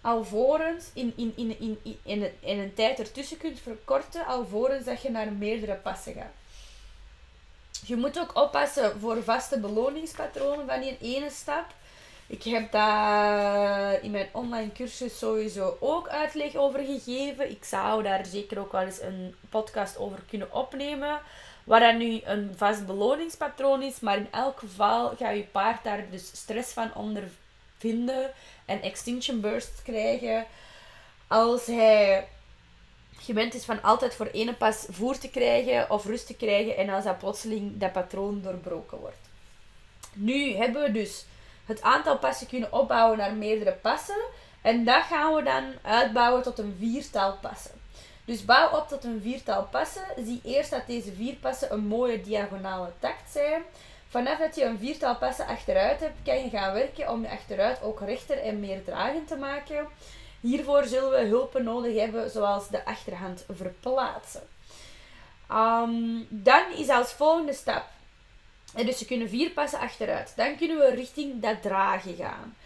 alvorens 0.01 0.91
in, 0.93 1.13
in, 1.17 1.33
in, 1.37 1.59
in, 1.61 1.79
in, 1.83 1.99
in, 2.03 2.33
in 2.41 2.59
een 2.59 2.75
tijd 2.75 2.99
ertussen 2.99 3.37
kunt 3.37 3.61
verkorten, 3.61 4.27
alvorens 4.27 4.85
dat 4.85 5.03
je 5.03 5.11
naar 5.11 5.33
meerdere 5.33 5.75
passen 5.75 6.13
gaat. 6.13 6.33
Je 7.87 7.97
moet 7.97 8.19
ook 8.19 8.37
oppassen 8.37 9.01
voor 9.01 9.23
vaste 9.23 9.59
beloningspatronen 9.59 10.67
van 10.67 10.81
die 10.81 10.97
ene 11.01 11.31
stap. 11.31 11.65
Ik 12.27 12.43
heb 12.43 12.73
daar 12.73 14.03
in 14.03 14.11
mijn 14.11 14.29
online 14.33 14.73
cursus 14.73 15.19
sowieso 15.19 15.77
ook 15.81 16.09
uitleg 16.09 16.55
over 16.55 16.81
gegeven. 16.81 17.51
Ik 17.51 17.65
zou 17.65 18.03
daar 18.03 18.27
zeker 18.27 18.59
ook 18.59 18.73
wel 18.73 18.81
eens 18.81 19.01
een 19.01 19.35
podcast 19.49 19.99
over 19.99 20.23
kunnen 20.29 20.53
opnemen. 20.53 21.21
Waar 21.65 21.81
dat 21.81 21.95
nu 21.95 22.21
een 22.25 22.53
vast 22.57 22.87
beloningspatroon 22.87 23.83
is. 23.83 24.01
Maar 24.01 24.17
in 24.17 24.33
elk 24.33 24.59
geval 24.59 25.17
ga 25.17 25.31
je 25.31 25.43
paard 25.43 25.85
daar 25.85 26.05
dus 26.11 26.27
stress 26.27 26.73
van 26.73 26.95
ondervinden. 27.83 28.31
En 28.65 28.83
extinction 28.83 29.41
burst 29.41 29.83
krijgen. 29.83 30.47
Als 31.27 31.67
hij 31.67 32.29
gewend 33.19 33.55
is 33.55 33.65
van 33.65 33.83
altijd 33.83 34.15
voor 34.15 34.27
ene 34.27 34.55
pas 34.55 34.87
voer 34.91 35.19
te 35.19 35.31
krijgen 35.31 35.91
of 35.91 36.05
rust 36.05 36.27
te 36.27 36.37
krijgen. 36.37 36.77
En 36.77 36.89
als 36.89 37.05
dat 37.05 37.19
plotseling 37.19 37.79
dat 37.79 37.93
patroon 37.93 38.43
doorbroken 38.43 38.99
wordt. 38.99 39.29
Nu 40.13 40.55
hebben 40.55 40.83
we 40.83 40.93
dus 40.93 41.25
het 41.67 41.83
aantal 41.83 42.19
passen 42.19 42.47
kunnen 42.47 42.73
opbouwen 42.73 43.19
naar 43.19 43.35
meerdere 43.35 43.73
passen. 43.73 44.25
En 44.63 44.85
dat 44.85 45.03
gaan 45.03 45.35
we 45.35 45.43
dan 45.43 45.65
uitbouwen 45.83 46.43
tot 46.43 46.59
een 46.59 46.77
viertal 46.79 47.37
passen. 47.41 47.85
Dus 48.25 48.45
bouw 48.45 48.79
op 48.79 48.89
tot 48.89 49.05
een 49.05 49.21
viertal 49.23 49.65
passen. 49.65 50.03
Zie 50.25 50.41
eerst 50.45 50.71
dat 50.71 50.87
deze 50.87 51.13
vier 51.13 51.35
passen 51.35 51.73
een 51.73 51.87
mooie 51.87 52.21
diagonale 52.21 52.93
takt 52.99 53.33
zijn. 53.33 53.63
Vanaf 54.17 54.39
dat 54.39 54.55
je 54.55 54.65
een 54.65 54.79
viertal 54.79 55.17
passen 55.17 55.47
achteruit 55.47 56.01
hebt, 56.01 56.17
kan 56.25 56.43
je 56.43 56.51
gaan 56.51 56.73
werken 56.73 57.11
om 57.11 57.23
je 57.23 57.31
achteruit 57.31 57.83
ook 57.83 58.01
rechter 58.01 58.39
en 58.39 58.61
meer 58.61 58.85
dragend 58.85 59.29
te 59.29 59.37
maken. 59.37 59.89
Hiervoor 60.41 60.85
zullen 60.85 61.11
we 61.11 61.27
hulpen 61.27 61.65
nodig 61.65 61.99
hebben, 61.99 62.31
zoals 62.31 62.69
de 62.69 62.85
achterhand 62.85 63.45
verplaatsen. 63.51 64.43
Um, 65.53 66.27
dan 66.31 66.63
is 66.77 66.89
als 66.89 67.13
volgende 67.13 67.53
stap 67.53 67.85
en 68.75 68.87
dus 68.87 68.99
je 68.99 69.05
kunnen 69.05 69.29
vier 69.29 69.51
passen 69.51 69.79
achteruit. 69.79 70.33
Dan 70.37 70.57
kunnen 70.57 70.79
we 70.79 70.95
richting 70.95 71.43
dat 71.43 71.63
dragen 71.63 72.15
gaan. 72.15 72.57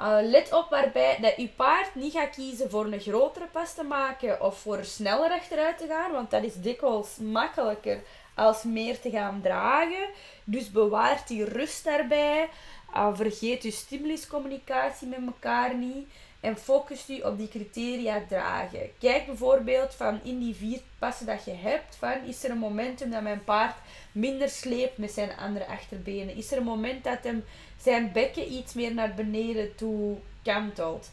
Uh, 0.00 0.18
let 0.30 0.52
op 0.52 0.70
waarbij 0.70 1.18
dat 1.20 1.36
je 1.36 1.48
paard 1.48 1.94
niet 1.94 2.12
gaat 2.12 2.34
kiezen 2.34 2.70
voor 2.70 2.84
een 2.84 3.00
grotere 3.00 3.46
pas 3.46 3.74
te 3.74 3.82
maken 3.82 4.42
of 4.42 4.58
voor 4.58 4.84
sneller 4.84 5.30
achteruit 5.30 5.78
te 5.78 5.86
gaan, 5.86 6.12
want 6.12 6.30
dat 6.30 6.42
is 6.42 6.54
dikwijls 6.54 7.16
makkelijker 7.16 8.00
als 8.38 8.62
meer 8.62 9.00
te 9.00 9.10
gaan 9.10 9.40
dragen. 9.42 10.08
Dus 10.44 10.70
bewaart 10.70 11.28
die 11.28 11.44
rust 11.44 11.84
daarbij. 11.84 12.48
Uh, 12.94 13.08
vergeet 13.14 13.62
je 13.62 13.70
stimuluscommunicatie 13.70 15.08
met 15.08 15.20
elkaar 15.26 15.74
niet. 15.74 16.08
En 16.40 16.56
focus 16.56 17.08
u 17.08 17.20
op 17.20 17.38
die 17.38 17.48
criteria 17.48 18.22
dragen. 18.28 18.90
Kijk 18.98 19.26
bijvoorbeeld 19.26 19.94
van 19.94 20.20
in 20.22 20.38
die 20.38 20.54
vier 20.54 20.80
passen 20.98 21.26
dat 21.26 21.44
je 21.44 21.54
hebt, 21.54 21.96
van 21.96 22.24
is 22.26 22.44
er 22.44 22.50
een 22.50 22.58
momentum 22.58 23.10
dat 23.10 23.22
mijn 23.22 23.44
paard 23.44 23.76
minder 24.12 24.48
sleept 24.48 24.98
met 24.98 25.10
zijn 25.10 25.36
andere 25.36 25.66
achterbenen? 25.66 26.36
Is 26.36 26.52
er 26.52 26.58
een 26.58 26.64
moment 26.64 27.04
dat 27.04 27.18
hem 27.22 27.44
zijn 27.80 28.12
bekken 28.12 28.52
iets 28.52 28.74
meer 28.74 28.94
naar 28.94 29.14
beneden 29.14 29.74
toe 29.74 30.16
kantelt? 30.42 31.10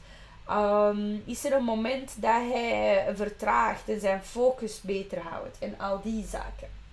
Um, 0.50 1.24
is 1.26 1.46
er 1.46 1.54
een 1.54 1.64
moment 1.64 2.22
dat 2.22 2.42
hij 2.52 3.06
vertraagt 3.16 3.90
en 3.90 4.00
zijn 4.00 4.24
focus 4.24 4.82
beter 4.82 5.20
houdt? 5.20 5.58
En 5.60 5.80
al 5.80 6.02
die 6.02 6.26
zaken. 6.26 6.85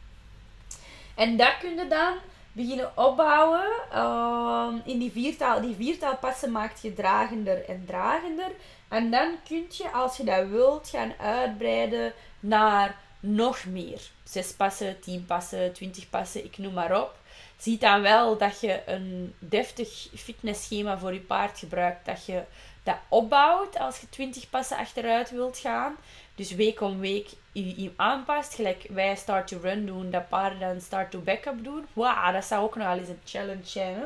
En 1.15 1.37
dat 1.37 1.59
kun 1.61 1.75
je 1.75 1.87
dan 1.89 2.15
beginnen 2.53 2.97
opbouwen. 2.97 3.71
Um, 3.95 4.83
in 4.85 4.99
die 4.99 5.13
viertaal, 5.13 5.61
die 5.61 5.75
viertaal 5.75 6.17
passen 6.17 6.53
maakt 6.53 6.83
je 6.83 6.93
dragender 6.93 7.65
en 7.69 7.85
dragender. 7.87 8.51
En 8.89 9.11
dan 9.11 9.37
kun 9.45 9.67
je, 9.71 9.91
als 9.91 10.17
je 10.17 10.25
dat 10.25 10.49
wilt, 10.49 10.89
gaan 10.89 11.13
uitbreiden 11.19 12.13
naar 12.41 12.97
nog 13.21 13.65
meer. 13.65 14.01
Zes 14.25 14.53
passen, 14.53 15.01
tien 15.01 15.27
passen, 15.27 15.73
twintig 15.73 16.11
passen, 16.11 16.45
ik 16.45 16.59
noem 16.59 16.73
maar 16.73 17.01
op. 17.03 17.21
Zie 17.57 17.79
dan 17.79 18.03
wel 18.03 18.39
dat 18.39 18.61
je 18.61 18.83
een 18.87 19.35
deftig 19.39 20.09
fitnessschema 20.15 20.99
voor 20.99 21.13
je 21.13 21.21
paard 21.21 21.59
gebruikt. 21.59 22.07
Dat 22.07 22.27
je 22.27 22.43
dat 22.83 22.97
opbouwt 23.09 23.79
als 23.79 24.01
je 24.01 24.09
20 24.09 24.51
passen 24.51 24.77
achteruit 24.77 25.31
wilt 25.31 25.59
gaan. 25.59 25.97
Dus 26.43 26.55
week 26.55 26.81
om 26.81 26.99
week 26.99 27.29
je, 27.53 27.83
je 27.83 27.91
aanpast. 27.97 28.55
Gelijk 28.55 28.87
wij 28.91 29.17
start 29.17 29.49
to 29.49 29.59
run 29.63 29.87
doen, 29.87 30.11
dat 30.11 30.29
paarden 30.29 30.61
dan 30.61 30.81
start 30.81 31.11
to 31.11 31.19
backup 31.19 31.65
doen. 31.65 31.87
Wauw, 31.93 32.33
dat 32.33 32.45
zou 32.45 32.65
ook 32.65 32.77
nog 32.77 32.87
wel 32.87 32.99
eens 32.99 33.09
een 33.09 33.21
challenge 33.25 33.65
zijn. 33.65 33.97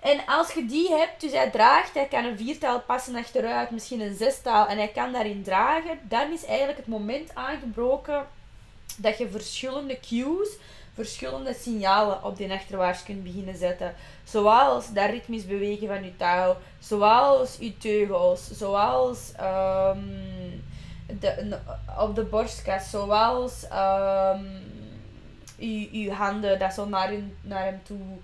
En 0.00 0.20
als 0.26 0.52
je 0.52 0.66
die 0.66 0.90
hebt, 0.90 1.20
dus 1.20 1.32
hij 1.32 1.50
draagt, 1.50 1.94
hij 1.94 2.06
kan 2.06 2.24
een 2.24 2.36
viertaal 2.36 2.80
passen 2.80 3.16
achteruit, 3.16 3.70
misschien 3.70 4.00
een 4.00 4.16
zestaal, 4.16 4.66
en 4.66 4.76
hij 4.76 4.88
kan 4.88 5.12
daarin 5.12 5.42
dragen, 5.42 5.98
dan 6.02 6.32
is 6.32 6.44
eigenlijk 6.44 6.78
het 6.78 6.86
moment 6.86 7.34
aangebroken 7.34 8.26
dat 8.96 9.18
je 9.18 9.28
verschillende 9.28 9.98
cues, 10.00 10.48
verschillende 10.94 11.54
signalen 11.54 12.24
op 12.24 12.36
die 12.36 12.52
achterwaarts 12.52 13.02
kunt 13.02 13.22
beginnen 13.22 13.56
zetten. 13.56 13.94
Zoals 14.24 14.92
dat 14.92 15.10
ritmisch 15.10 15.46
bewegen 15.46 15.88
van 15.88 16.04
je 16.04 16.16
touw, 16.16 16.56
zoals 16.80 17.56
je 17.60 17.76
teugels, 17.78 18.50
zoals 18.50 19.32
um, 19.40 20.68
de, 21.20 21.58
op 21.98 22.14
de 22.14 22.24
borstkas, 22.24 22.90
zoals 22.90 23.64
um, 23.64 24.46
je 25.90 26.12
handen 26.12 26.58
dat 26.58 26.72
zo 26.72 26.86
naar, 26.86 27.12
naar 27.40 27.64
hem 27.64 27.80
toe 27.82 28.18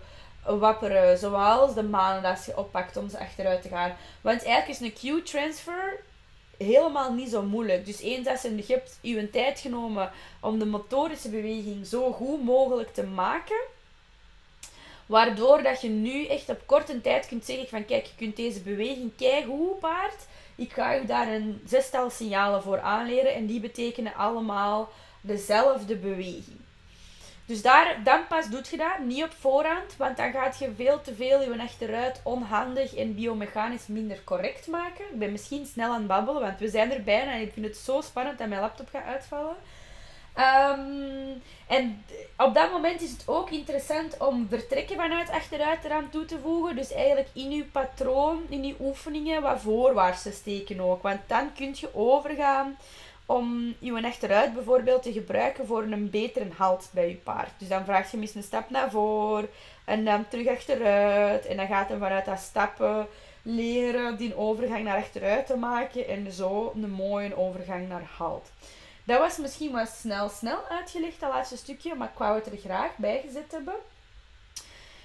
wapperen, 0.59 1.19
zoals 1.19 1.75
de 1.75 1.83
manen 1.83 2.23
dat 2.23 2.45
je 2.45 2.59
oppakt 2.59 2.97
om 2.97 3.09
ze 3.09 3.19
achteruit 3.19 3.63
te 3.63 3.69
gaan. 3.69 3.97
Want 4.21 4.45
eigenlijk 4.45 4.81
is 4.81 4.81
een 4.81 5.23
Q-transfer 5.23 6.01
helemaal 6.59 7.13
niet 7.13 7.31
zo 7.31 7.43
moeilijk. 7.43 7.87
Dus 7.87 8.01
eens 8.01 8.25
dat 8.25 8.43
je, 8.43 8.83
je 9.01 9.31
tijd 9.31 9.61
genomen 9.61 10.11
om 10.41 10.59
de 10.59 10.67
motorische 10.67 11.29
beweging 11.29 11.87
zo 11.87 12.13
goed 12.13 12.45
mogelijk 12.45 12.95
te 12.95 13.05
maken, 13.05 13.61
waardoor 15.07 15.63
dat 15.63 15.81
je 15.81 15.89
nu 15.89 16.27
echt 16.27 16.49
op 16.49 16.67
korte 16.67 17.01
tijd 17.01 17.29
kunt 17.29 17.45
zeggen 17.45 17.69
van 17.69 17.85
kijk, 17.85 18.07
je 18.07 18.15
kunt 18.17 18.37
deze 18.37 18.61
beweging 18.61 19.17
keigoed 19.17 19.79
paard. 19.79 20.27
Ik 20.55 20.73
ga 20.73 20.93
je 20.93 21.05
daar 21.05 21.29
een 21.29 21.63
zestal 21.67 22.11
signalen 22.11 22.63
voor 22.63 22.81
aanleren 22.81 23.35
en 23.35 23.47
die 23.47 23.61
betekenen 23.61 24.15
allemaal 24.15 24.89
dezelfde 25.21 25.97
beweging. 25.97 26.65
Dus 27.47 27.63
daar, 27.63 28.01
dan 28.05 28.27
pas 28.29 28.51
doet 28.51 28.69
je 28.69 28.77
dat, 28.77 28.99
niet 28.99 29.25
op 29.25 29.33
voorhand, 29.33 29.97
want 29.97 30.17
dan 30.17 30.33
gaat 30.33 30.59
je 30.59 30.75
veel 30.77 31.01
te 31.01 31.15
veel 31.15 31.43
je 31.43 31.63
achteruit 31.63 32.21
onhandig 32.25 32.95
en 32.95 33.15
biomechanisch 33.15 33.87
minder 33.87 34.25
correct 34.25 34.67
maken. 34.67 35.05
Ik 35.13 35.19
ben 35.19 35.33
misschien 35.33 35.67
snel 35.67 35.91
aan 35.91 35.99
het 35.99 36.07
babbelen, 36.07 36.43
want 36.43 36.59
we 36.59 36.69
zijn 36.69 36.93
er 36.93 37.03
bijna 37.03 37.33
en 37.33 37.41
ik 37.41 37.53
vind 37.53 37.67
het 37.67 37.77
zo 37.77 38.01
spannend 38.01 38.39
dat 38.39 38.49
mijn 38.49 38.61
laptop 38.61 38.89
gaat 38.93 39.05
uitvallen. 39.05 39.57
Um, 40.39 41.43
en 41.67 42.05
op 42.37 42.55
dat 42.55 42.71
moment 42.71 43.03
is 43.03 43.11
het 43.11 43.23
ook 43.27 43.51
interessant 43.51 44.17
om 44.19 44.47
vertrekken 44.49 44.97
vanuit 44.97 45.31
achteruit 45.31 45.85
eraan 45.85 46.11
toe 46.11 46.25
te 46.25 46.39
voegen. 46.39 46.77
Dus 46.77 46.93
eigenlijk 46.93 47.29
in 47.33 47.51
je 47.51 47.65
patroon, 47.65 48.43
in 48.49 48.65
je 48.65 48.75
oefeningen, 48.81 49.43
wat 49.43 49.61
voorwaarts 49.61 50.23
te 50.23 50.33
steken 50.33 50.81
ook. 50.81 51.03
Want 51.03 51.21
dan 51.27 51.53
kun 51.53 51.75
je 51.75 51.95
overgaan 51.95 52.77
om 53.27 53.75
je 53.79 54.07
achteruit 54.07 54.55
bijvoorbeeld 54.55 55.03
te 55.03 55.13
gebruiken 55.13 55.67
voor 55.67 55.83
een 55.83 56.11
betere 56.11 56.49
halt 56.57 56.89
bij 56.93 57.09
je 57.09 57.15
paard. 57.15 57.51
Dus 57.59 57.69
dan 57.69 57.85
vraag 57.85 58.11
je 58.11 58.17
misschien 58.17 58.41
een 58.41 58.47
stap 58.47 58.71
naar 58.71 58.91
voren 58.91 59.49
en 59.85 60.05
dan 60.05 60.29
terug 60.29 60.47
achteruit. 60.47 61.47
En 61.47 61.57
dan 61.57 61.67
gaat 61.67 61.89
hij 61.89 61.99
vanuit 61.99 62.25
dat 62.25 62.39
stappen 62.39 63.07
leren 63.43 64.17
die 64.17 64.37
overgang 64.37 64.85
naar 64.85 64.97
achteruit 64.97 65.47
te 65.47 65.57
maken 65.57 66.09
en 66.09 66.33
zo 66.33 66.73
een 66.75 66.91
mooie 66.91 67.37
overgang 67.37 67.89
naar 67.89 68.11
halt. 68.17 68.51
Dat 69.07 69.19
was 69.19 69.37
misschien 69.39 69.73
wat 69.73 69.89
snel, 69.89 70.29
snel 70.29 70.69
uitgelegd, 70.69 71.21
dat 71.21 71.33
laatste 71.33 71.57
stukje, 71.57 71.95
maar 71.95 72.09
ik 72.09 72.19
wou 72.19 72.35
het 72.35 72.47
er 72.47 72.59
graag 72.59 72.97
bij 72.97 73.21
gezet 73.27 73.53
hebben. 73.53 73.75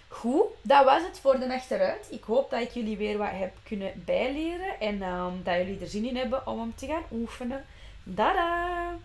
Goed, 0.07 0.45
dat 0.61 0.85
was 0.85 1.03
het 1.03 1.19
voor 1.19 1.39
de 1.39 1.53
achteruit. 1.53 2.07
Ik 2.09 2.23
hoop 2.23 2.49
dat 2.49 2.61
ik 2.61 2.71
jullie 2.71 2.97
weer 2.97 3.17
wat 3.17 3.31
heb 3.31 3.53
kunnen 3.63 4.03
bijleren 4.05 4.79
en 4.79 5.01
um, 5.01 5.43
dat 5.43 5.55
jullie 5.55 5.79
er 5.79 5.87
zin 5.87 6.05
in 6.05 6.15
hebben 6.15 6.47
om 6.47 6.59
hem 6.59 6.75
te 6.75 6.85
gaan 6.85 7.03
oefenen. 7.11 7.65
Dada! 8.03 8.97